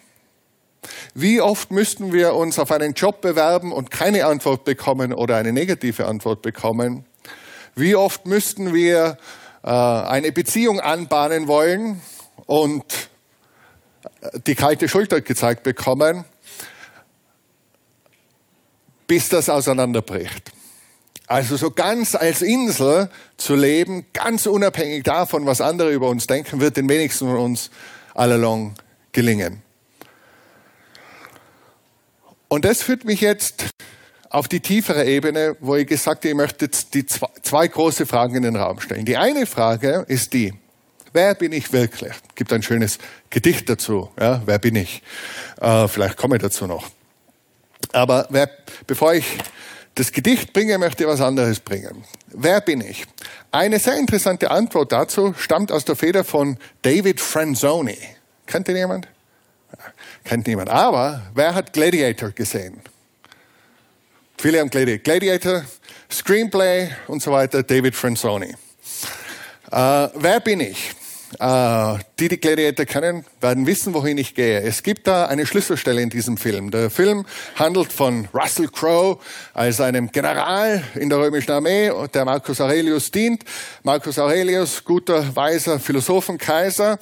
Wie 1.16 1.42
oft 1.42 1.72
müssten 1.72 2.14
wir 2.14 2.36
uns 2.36 2.60
auf 2.60 2.72
einen 2.72 2.94
Job 2.94 3.22
bewerben 3.22 3.72
und 3.72 3.90
keine 3.90 4.28
Antwort 4.28 4.64
bekommen 4.64 5.12
oder 5.12 5.38
eine 5.38 5.52
negative 5.52 6.06
Antwort 6.06 6.44
bekommen? 6.44 7.04
Wie 7.76 7.96
oft 7.96 8.28
müssten 8.28 8.76
wir 8.76 9.18
äh, 9.64 9.70
eine 9.70 10.32
Beziehung 10.32 10.80
anbahnen 10.80 11.48
wollen 11.48 12.02
und 12.46 12.86
die 14.46 14.54
kalte 14.54 14.88
Schulter 14.88 15.22
gezeigt 15.22 15.64
bekommen, 15.64 16.26
bis 19.08 19.30
das 19.30 19.50
auseinanderbricht? 19.50 20.52
Also 21.30 21.58
so 21.58 21.70
ganz 21.70 22.16
als 22.16 22.42
Insel 22.42 23.08
zu 23.38 23.56
leben, 23.56 24.08
ganz 24.14 24.48
unabhängig 24.48 25.04
davon, 25.04 25.46
was 25.46 25.62
andere 25.62 25.92
über 25.92 26.10
uns 26.10 26.26
denken, 26.26 26.60
wird 26.60 26.76
den 26.76 26.90
wenigsten 26.90 27.28
von 27.28 27.38
uns 27.38 27.70
allalong 28.16 28.74
gelingen. 29.12 29.62
Und 32.48 32.66
das 32.66 32.82
führt 32.82 33.06
mich 33.06 33.22
jetzt 33.22 33.66
auf 34.32 34.48
die 34.48 34.60
tiefere 34.60 35.06
Ebene, 35.06 35.56
wo 35.60 35.76
ich 35.76 35.86
gesagt 35.86 36.22
habe, 36.22 36.30
ich 36.30 36.36
möchte 36.36 36.66
jetzt 36.66 36.96
die 36.96 37.06
zwei, 37.06 37.28
zwei 37.44 37.68
große 37.68 38.08
Fragen 38.08 38.34
in 38.34 38.42
den 38.42 38.56
Raum 38.56 38.80
stellen. 38.80 39.06
Die 39.06 39.18
eine 39.18 39.46
Frage 39.46 40.06
ist 40.08 40.34
die, 40.34 40.56
wer 41.14 41.36
bin 41.36 41.52
ich 41.52 41.72
wirklich? 41.72 42.14
Es 42.28 42.36
gibt 42.36 42.52
ein 42.52 42.64
schönes 42.64 42.98
Gedicht 43.30 43.70
dazu, 43.70 44.10
ja, 44.20 44.42
wer 44.48 44.58
bin 44.58 44.76
ich? 44.76 45.04
Äh, 45.62 45.88
vielleicht 45.90 46.18
komme 46.18 46.38
ich 46.38 46.42
dazu 46.42 46.66
noch. 46.66 46.90
Aber 47.92 48.26
wer, 48.32 48.50
bevor 48.88 49.14
ich 49.14 49.26
das 50.00 50.14
Gedicht 50.14 50.54
bringe, 50.54 50.78
möchte 50.78 51.04
ich 51.04 51.10
was 51.10 51.20
anderes 51.20 51.60
bringen. 51.60 52.06
Wer 52.28 52.62
bin 52.62 52.80
ich? 52.80 53.06
Eine 53.52 53.80
sehr 53.80 53.98
interessante 53.98 54.50
Antwort 54.50 54.94
dazu 54.94 55.34
stammt 55.38 55.74
aus 55.74 55.84
der 55.84 55.98
Feder 55.98 56.24
von 56.24 56.58
David 56.82 57.20
Franzoni. 57.20 57.98
Kennt 58.46 58.70
ihr 58.70 58.78
jemand? 58.78 59.10
Kennt 60.24 60.48
niemand. 60.48 60.70
Aber 60.70 61.24
wer 61.36 61.54
hat 61.54 61.74
Gladiator 61.74 62.32
gesehen? 62.32 62.82
Viele 64.38 64.62
haben 64.62 64.70
Gladiator. 64.70 65.04
Gladiator, 65.04 65.64
Screenplay 66.10 66.90
und 67.08 67.22
so 67.22 67.32
weiter, 67.34 67.62
David 67.62 67.94
Franzoni. 67.94 68.56
Äh, 69.70 70.08
wer 70.16 70.40
bin 70.40 70.62
ich? 70.62 70.92
Äh, 71.38 71.98
die, 72.20 72.28
die 72.28 72.40
Gladiator 72.40 72.86
kennen, 72.86 73.24
werden 73.40 73.68
wissen, 73.68 73.94
wohin 73.94 74.18
ich 74.18 74.34
gehe. 74.34 74.62
Es 74.62 74.82
gibt 74.82 75.06
da 75.06 75.26
eine 75.26 75.46
Schlüsselstelle 75.46 76.02
in 76.02 76.10
diesem 76.10 76.38
Film. 76.38 76.72
Der 76.72 76.90
Film 76.90 77.26
handelt 77.56 77.94
von 77.94 78.28
Russell 78.34 78.68
Crowe 78.68 79.20
als 79.54 79.80
einem 79.80 80.12
General 80.12 80.84
in 80.96 81.10
der 81.10 81.20
römischen 81.20 81.52
Armee, 81.52 81.92
der 82.14 82.26
Marcus 82.26 82.60
Aurelius 82.60 83.12
dient. 83.12 83.44
Marcus 83.84 84.18
Aurelius, 84.18 84.84
guter, 84.84 85.36
weiser 85.36 85.80
Philosophenkaiser, 85.80 86.98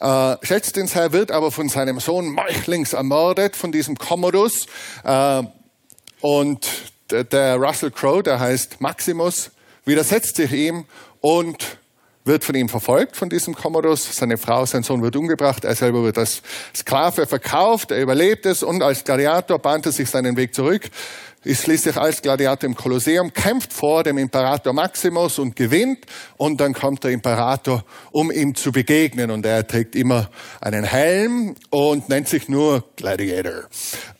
äh, 0.00 0.36
schätzt 0.42 0.76
ihn 0.76 0.86
sehr, 0.86 1.12
wird 1.12 1.30
aber 1.30 1.50
von 1.50 1.70
seinem 1.70 2.00
Sohn 2.00 2.28
meuchlings 2.28 2.92
ermordet, 2.92 3.56
von 3.56 3.72
diesem 3.72 3.96
Commodus. 3.96 4.66
Äh, 5.04 5.42
und 6.20 6.68
der 7.10 7.56
Russell 7.56 7.90
Crowe, 7.90 8.22
der 8.22 8.38
heißt 8.38 8.80
Maximus, 8.80 9.50
widersetzt 9.84 10.36
sich 10.36 10.52
ihm 10.52 10.84
und 11.20 11.79
wird 12.30 12.44
von 12.44 12.54
ihm 12.54 12.68
verfolgt, 12.68 13.16
von 13.16 13.28
diesem 13.28 13.54
Commodus. 13.54 14.16
Seine 14.16 14.38
Frau, 14.38 14.64
sein 14.64 14.84
Sohn 14.84 15.02
wird 15.02 15.16
umgebracht. 15.16 15.64
Er 15.64 15.74
selber 15.74 16.04
wird 16.04 16.16
als 16.16 16.42
Sklave 16.74 17.26
verkauft. 17.26 17.90
Er 17.90 18.00
überlebt 18.00 18.46
es 18.46 18.62
und 18.62 18.82
als 18.82 19.04
Gladiator 19.04 19.58
bahnt 19.58 19.86
er 19.86 19.92
sich 19.92 20.08
seinen 20.08 20.36
Weg 20.36 20.54
zurück 20.54 20.88
ist 21.42 21.62
schließlich 21.62 21.96
als 21.96 22.20
Gladiator 22.20 22.68
im 22.68 22.74
Kolosseum, 22.74 23.32
kämpft 23.32 23.72
vor 23.72 24.02
dem 24.02 24.18
Imperator 24.18 24.74
Maximus 24.74 25.38
und 25.38 25.56
gewinnt. 25.56 26.04
Und 26.36 26.60
dann 26.60 26.74
kommt 26.74 27.02
der 27.04 27.12
Imperator, 27.12 27.84
um 28.10 28.30
ihm 28.30 28.54
zu 28.54 28.72
begegnen. 28.72 29.30
Und 29.30 29.46
er 29.46 29.66
trägt 29.66 29.96
immer 29.96 30.28
einen 30.60 30.84
Helm 30.84 31.54
und 31.70 32.10
nennt 32.10 32.28
sich 32.28 32.48
nur 32.48 32.84
Gladiator, 32.96 33.64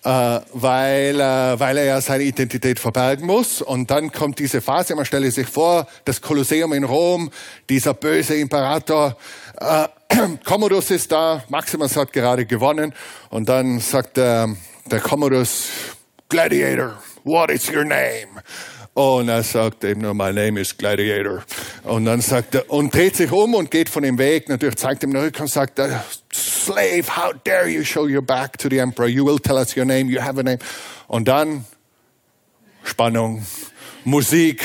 äh, 0.03 0.41
weil, 0.55 1.21
äh, 1.21 1.61
weil 1.61 1.77
er 1.77 1.85
ja 1.85 2.01
seine 2.01 2.25
Identität 2.25 2.81
verbergen 2.81 3.27
muss. 3.27 3.61
Und 3.61 3.91
dann 3.91 4.13
kommt 4.13 4.39
diese 4.39 4.63
Phase, 4.63 4.95
man 4.95 5.05
stelle 5.05 5.31
sich 5.31 5.47
vor, 5.47 5.87
das 6.07 6.23
Kolosseum 6.23 6.73
in 6.73 6.85
Rom, 6.85 7.31
dieser 7.69 7.93
böse 7.93 8.37
Imperator, 8.37 9.17
äh, 9.59 9.89
Commodus 10.45 10.91
ist 10.91 11.13
da, 11.13 11.45
Maximus 11.49 11.97
hat 11.97 12.13
gerade 12.13 12.47
gewonnen. 12.47 12.95
Und 13.29 13.49
dann 13.49 13.79
sagt 13.79 14.17
der, 14.17 14.49
der 14.87 15.01
Commodus, 15.01 15.69
Gladiator, 16.31 16.97
what 17.25 17.51
is 17.51 17.69
your 17.71 17.85
name? 17.85 18.43
Und 18.95 19.29
er 19.29 19.43
sagt 19.43 19.85
eben 19.85 20.01
nur, 20.01 20.15
my 20.15 20.33
name 20.33 20.61
is 20.61 20.77
Gladiator. 20.77 21.45
Und 21.85 22.07
dann 22.07 22.21
sagt 22.21 22.57
er, 22.57 22.71
und 22.71 22.93
dreht 22.93 23.17
sich 23.17 23.31
um 23.31 23.55
und 23.55 23.71
geht 23.71 23.89
von 23.89 24.03
ihm 24.05 24.19
weg. 24.19 24.49
Natürlich 24.49 24.77
zeigt 24.77 25.05
ihm 25.05 25.13
den 25.13 25.23
Rücken 25.23 25.43
und 25.43 25.49
sagt, 25.49 25.81
Slave, 26.33 27.05
how 27.17 27.33
dare 27.45 27.69
you 27.69 27.85
show 27.85 28.07
your 28.07 28.23
back 28.23 28.59
to 28.59 28.69
the 28.69 28.79
Emperor? 28.79 29.09
You 29.09 29.25
will 29.25 29.39
tell 29.39 29.57
us 29.57 29.77
your 29.77 29.85
name, 29.85 30.11
you 30.11 30.21
have 30.21 30.39
a 30.39 30.43
name. 30.43 30.59
Und 31.07 31.29
dann 31.29 31.65
Spannung, 32.83 33.47
Musik, 34.05 34.65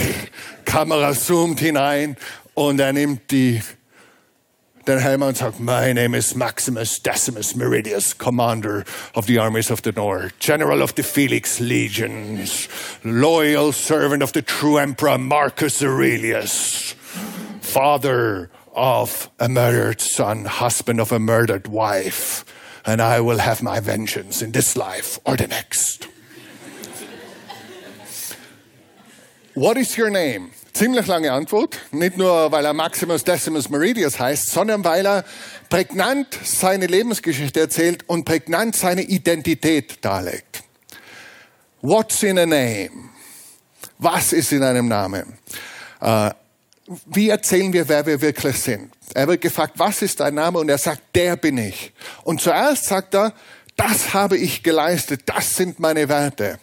Kamera 0.66 1.14
zoomt 1.14 1.60
hinein 1.60 2.18
und 2.54 2.80
er 2.80 2.94
nimmt 2.94 3.32
die 3.32 3.62
den 4.86 5.00
Helm 5.00 5.24
und 5.24 5.38
sagt, 5.38 5.60
My 5.60 5.94
name 5.94 6.14
is 6.14 6.36
Maximus 6.36 7.00
Decimus 7.00 7.56
Meridius, 7.56 8.18
Commander 8.18 8.86
of 9.16 9.26
the 9.26 9.40
armies 9.40 9.72
of 9.72 9.82
the 9.82 9.92
North, 9.92 10.38
General 10.40 10.82
of 10.82 10.94
the 10.96 11.04
Felix 11.04 11.60
Legions, 11.60 12.70
loyal 13.04 13.72
servant 13.72 14.22
of 14.22 14.34
the 14.34 14.42
true 14.42 14.78
Emperor 14.78 15.18
Marcus 15.18 15.82
Aurelius, 15.82 16.94
father 17.62 18.50
of 18.76 19.30
a 19.40 19.50
murdered 19.50 20.02
son, 20.02 20.46
husband 20.46 21.00
of 21.00 21.12
a 21.12 21.20
murdered 21.20 21.68
wife, 21.68 22.46
and 22.86 23.02
I 23.02 23.22
will 23.22 23.40
have 23.40 23.64
my 23.64 23.80
vengeance 23.80 24.42
in 24.42 24.52
this 24.52 24.78
life 24.78 25.18
or 25.26 25.36
the 25.36 25.48
next. 25.48 26.08
What 29.56 29.78
is 29.78 29.98
your 29.98 30.10
name? 30.10 30.52
Ziemlich 30.76 31.08
lange 31.08 31.32
Antwort. 31.32 31.80
Nicht 31.92 32.18
nur, 32.18 32.52
weil 32.52 32.66
er 32.66 32.74
Maximus 32.74 33.24
Decimus 33.24 33.70
Meridius 33.70 34.20
heißt, 34.20 34.52
sondern 34.52 34.84
weil 34.84 35.06
er 35.06 35.24
prägnant 35.70 36.28
seine 36.44 36.88
Lebensgeschichte 36.88 37.62
erzählt 37.62 38.04
und 38.08 38.26
prägnant 38.26 38.76
seine 38.76 39.04
Identität 39.04 40.04
darlegt. 40.04 40.64
What's 41.82 42.22
in 42.24 42.38
a 42.38 42.46
name? 42.46 42.90
Was 44.00 44.34
ist 44.34 44.52
in 44.52 44.64
einem 44.64 44.90
Namen? 44.90 45.38
Äh, 46.02 46.32
wie 47.06 47.30
erzählen 47.30 47.72
wir, 47.72 47.88
wer 47.88 48.06
wir 48.06 48.20
wirklich 48.20 48.60
sind? 48.60 48.92
Er 49.14 49.30
wird 49.30 49.40
gefragt, 49.40 49.76
was 49.78 50.02
ist 50.02 50.20
dein 50.20 50.34
Name? 50.34 50.60
Und 50.60 50.68
er 50.68 50.78
sagt, 50.78 51.04
der 51.16 51.38
bin 51.38 51.58
ich. 51.58 51.94
Und 52.26 52.42
zuerst 52.42 52.88
sagt 52.88 53.16
er, 53.16 53.32
das 53.78 54.14
habe 54.14 54.36
ich 54.36 54.62
geleistet, 54.62 55.22
das 55.28 55.56
sind 55.56 55.80
meine 55.80 56.10
Werte. 56.10 56.60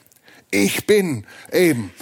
Ich 0.51 0.87
bin 0.87 1.27
eben 1.51 1.95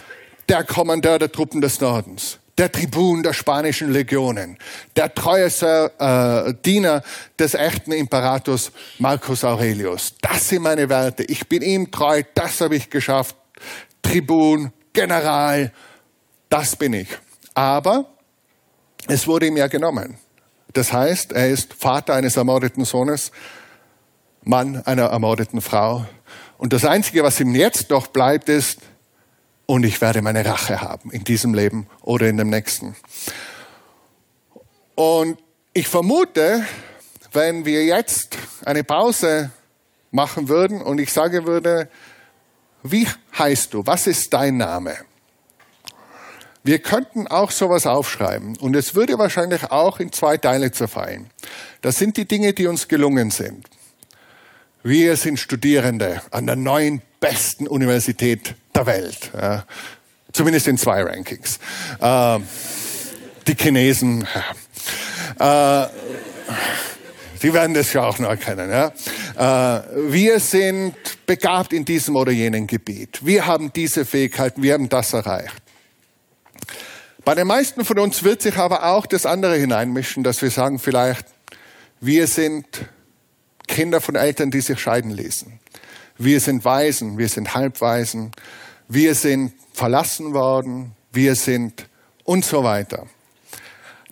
der 0.50 0.64
Kommandeur 0.64 1.20
der 1.20 1.30
Truppen 1.30 1.60
des 1.60 1.80
Nordens, 1.80 2.40
der 2.58 2.72
Tribun 2.72 3.22
der 3.22 3.32
spanischen 3.32 3.92
Legionen, 3.92 4.58
der 4.96 5.14
treueste 5.14 5.92
äh, 6.00 6.52
Diener 6.64 7.04
des 7.38 7.54
echten 7.54 7.92
Imperators 7.92 8.72
Marcus 8.98 9.44
Aurelius. 9.44 10.14
Das 10.20 10.48
sind 10.48 10.62
meine 10.62 10.88
Werte. 10.88 11.22
Ich 11.22 11.48
bin 11.48 11.62
ihm 11.62 11.92
treu, 11.92 12.24
das 12.34 12.60
habe 12.60 12.74
ich 12.74 12.90
geschafft. 12.90 13.36
Tribun, 14.02 14.72
General, 14.92 15.70
das 16.48 16.74
bin 16.74 16.94
ich. 16.94 17.08
Aber 17.54 18.06
es 19.06 19.28
wurde 19.28 19.46
ihm 19.46 19.56
ja 19.56 19.68
genommen. 19.68 20.16
Das 20.72 20.92
heißt, 20.92 21.30
er 21.30 21.48
ist 21.48 21.74
Vater 21.74 22.14
eines 22.14 22.36
ermordeten 22.36 22.84
Sohnes, 22.84 23.30
Mann 24.42 24.82
einer 24.84 25.04
ermordeten 25.04 25.60
Frau. 25.60 26.06
Und 26.58 26.72
das 26.72 26.84
Einzige, 26.84 27.22
was 27.22 27.38
ihm 27.38 27.54
jetzt 27.54 27.90
noch 27.90 28.08
bleibt, 28.08 28.48
ist, 28.48 28.80
und 29.70 29.84
ich 29.84 30.00
werde 30.00 30.20
meine 30.20 30.44
Rache 30.44 30.80
haben 30.80 31.12
in 31.12 31.22
diesem 31.22 31.54
Leben 31.54 31.86
oder 32.02 32.26
in 32.26 32.36
dem 32.36 32.50
nächsten. 32.50 32.96
Und 34.96 35.38
ich 35.72 35.86
vermute, 35.86 36.66
wenn 37.32 37.64
wir 37.64 37.84
jetzt 37.84 38.36
eine 38.64 38.82
Pause 38.82 39.52
machen 40.10 40.48
würden 40.48 40.82
und 40.82 40.98
ich 40.98 41.12
sage 41.12 41.46
würde, 41.46 41.88
wie 42.82 43.06
heißt 43.38 43.72
du? 43.72 43.86
Was 43.86 44.08
ist 44.08 44.34
dein 44.34 44.56
Name? 44.56 44.96
Wir 46.64 46.80
könnten 46.80 47.28
auch 47.28 47.52
sowas 47.52 47.86
aufschreiben 47.86 48.56
und 48.56 48.74
es 48.74 48.96
würde 48.96 49.20
wahrscheinlich 49.20 49.70
auch 49.70 50.00
in 50.00 50.10
zwei 50.10 50.36
Teile 50.36 50.72
zerfallen. 50.72 51.30
Das 51.80 51.96
sind 51.96 52.16
die 52.16 52.26
Dinge, 52.26 52.54
die 52.54 52.66
uns 52.66 52.88
gelungen 52.88 53.30
sind. 53.30 53.70
Wir 54.82 55.16
sind 55.16 55.38
Studierende 55.38 56.22
an 56.32 56.46
der 56.46 56.56
neuen 56.56 57.02
besten 57.20 57.68
Universität 57.68 58.54
der 58.74 58.86
Welt. 58.86 59.30
Ja. 59.34 59.64
Zumindest 60.32 60.68
in 60.68 60.78
zwei 60.78 61.02
Rankings. 61.02 61.58
Äh, 62.00 62.38
die 63.46 63.54
Chinesen, 63.54 64.26
äh, 65.38 65.86
die 67.42 67.52
werden 67.52 67.74
das 67.74 67.92
ja 67.92 68.02
auch 68.02 68.18
noch 68.18 68.30
erkennen. 68.30 68.70
Ja. 68.70 68.92
Äh, 69.78 70.12
wir 70.12 70.40
sind 70.40 70.94
begabt 71.26 71.72
in 71.72 71.84
diesem 71.84 72.16
oder 72.16 72.32
jenem 72.32 72.66
Gebiet. 72.66 73.24
Wir 73.24 73.46
haben 73.46 73.72
diese 73.72 74.04
Fähigkeiten, 74.04 74.62
wir 74.62 74.74
haben 74.74 74.88
das 74.88 75.12
erreicht. 75.12 75.62
Bei 77.24 77.34
den 77.34 77.46
meisten 77.46 77.84
von 77.84 77.98
uns 77.98 78.22
wird 78.24 78.42
sich 78.42 78.56
aber 78.56 78.84
auch 78.84 79.06
das 79.06 79.26
andere 79.26 79.56
hineinmischen, 79.56 80.24
dass 80.24 80.40
wir 80.42 80.50
sagen 80.50 80.78
vielleicht, 80.78 81.26
wir 82.00 82.26
sind 82.26 82.66
Kinder 83.68 84.00
von 84.00 84.16
Eltern, 84.16 84.50
die 84.50 84.60
sich 84.60 84.80
scheiden 84.80 85.10
ließen. 85.10 85.60
Wir 86.22 86.38
sind 86.38 86.66
Waisen, 86.66 87.16
wir 87.16 87.30
sind 87.30 87.54
Halbwaisen, 87.54 88.32
wir 88.88 89.14
sind 89.14 89.54
verlassen 89.72 90.34
worden, 90.34 90.92
wir 91.12 91.34
sind 91.34 91.88
und 92.24 92.44
so 92.44 92.62
weiter. 92.62 93.06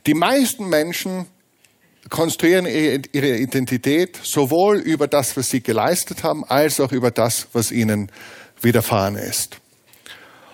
Die 0.07 0.15
meisten 0.15 0.71
Menschen 0.71 1.27
konstruieren 2.09 2.65
ihre 2.65 3.37
Identität 3.37 4.19
sowohl 4.23 4.79
über 4.79 5.07
das, 5.07 5.37
was 5.37 5.51
sie 5.51 5.63
geleistet 5.63 6.23
haben, 6.23 6.45
als 6.45 6.81
auch 6.81 6.93
über 6.93 7.11
das, 7.11 7.49
was 7.53 7.71
ihnen 7.71 8.11
widerfahren 8.63 9.17
ist. 9.17 9.59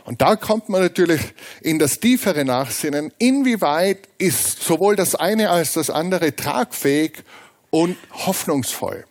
Und 0.07 0.22
da 0.22 0.34
kommt 0.34 0.68
man 0.68 0.82
natürlich 0.82 1.20
in 1.61 1.78
das 1.78 2.00
tiefere 2.00 2.44
Nachsinnen, 2.44 3.12
inwieweit 3.18 4.09
ist 4.18 4.61
sowohl 4.61 4.96
das 4.96 5.14
eine 5.14 5.50
als 5.50 5.74
das 5.74 5.88
andere 5.88 6.34
tragfähig 6.34 7.22
und 7.70 7.96
hoffnungsvoll. 8.11 9.05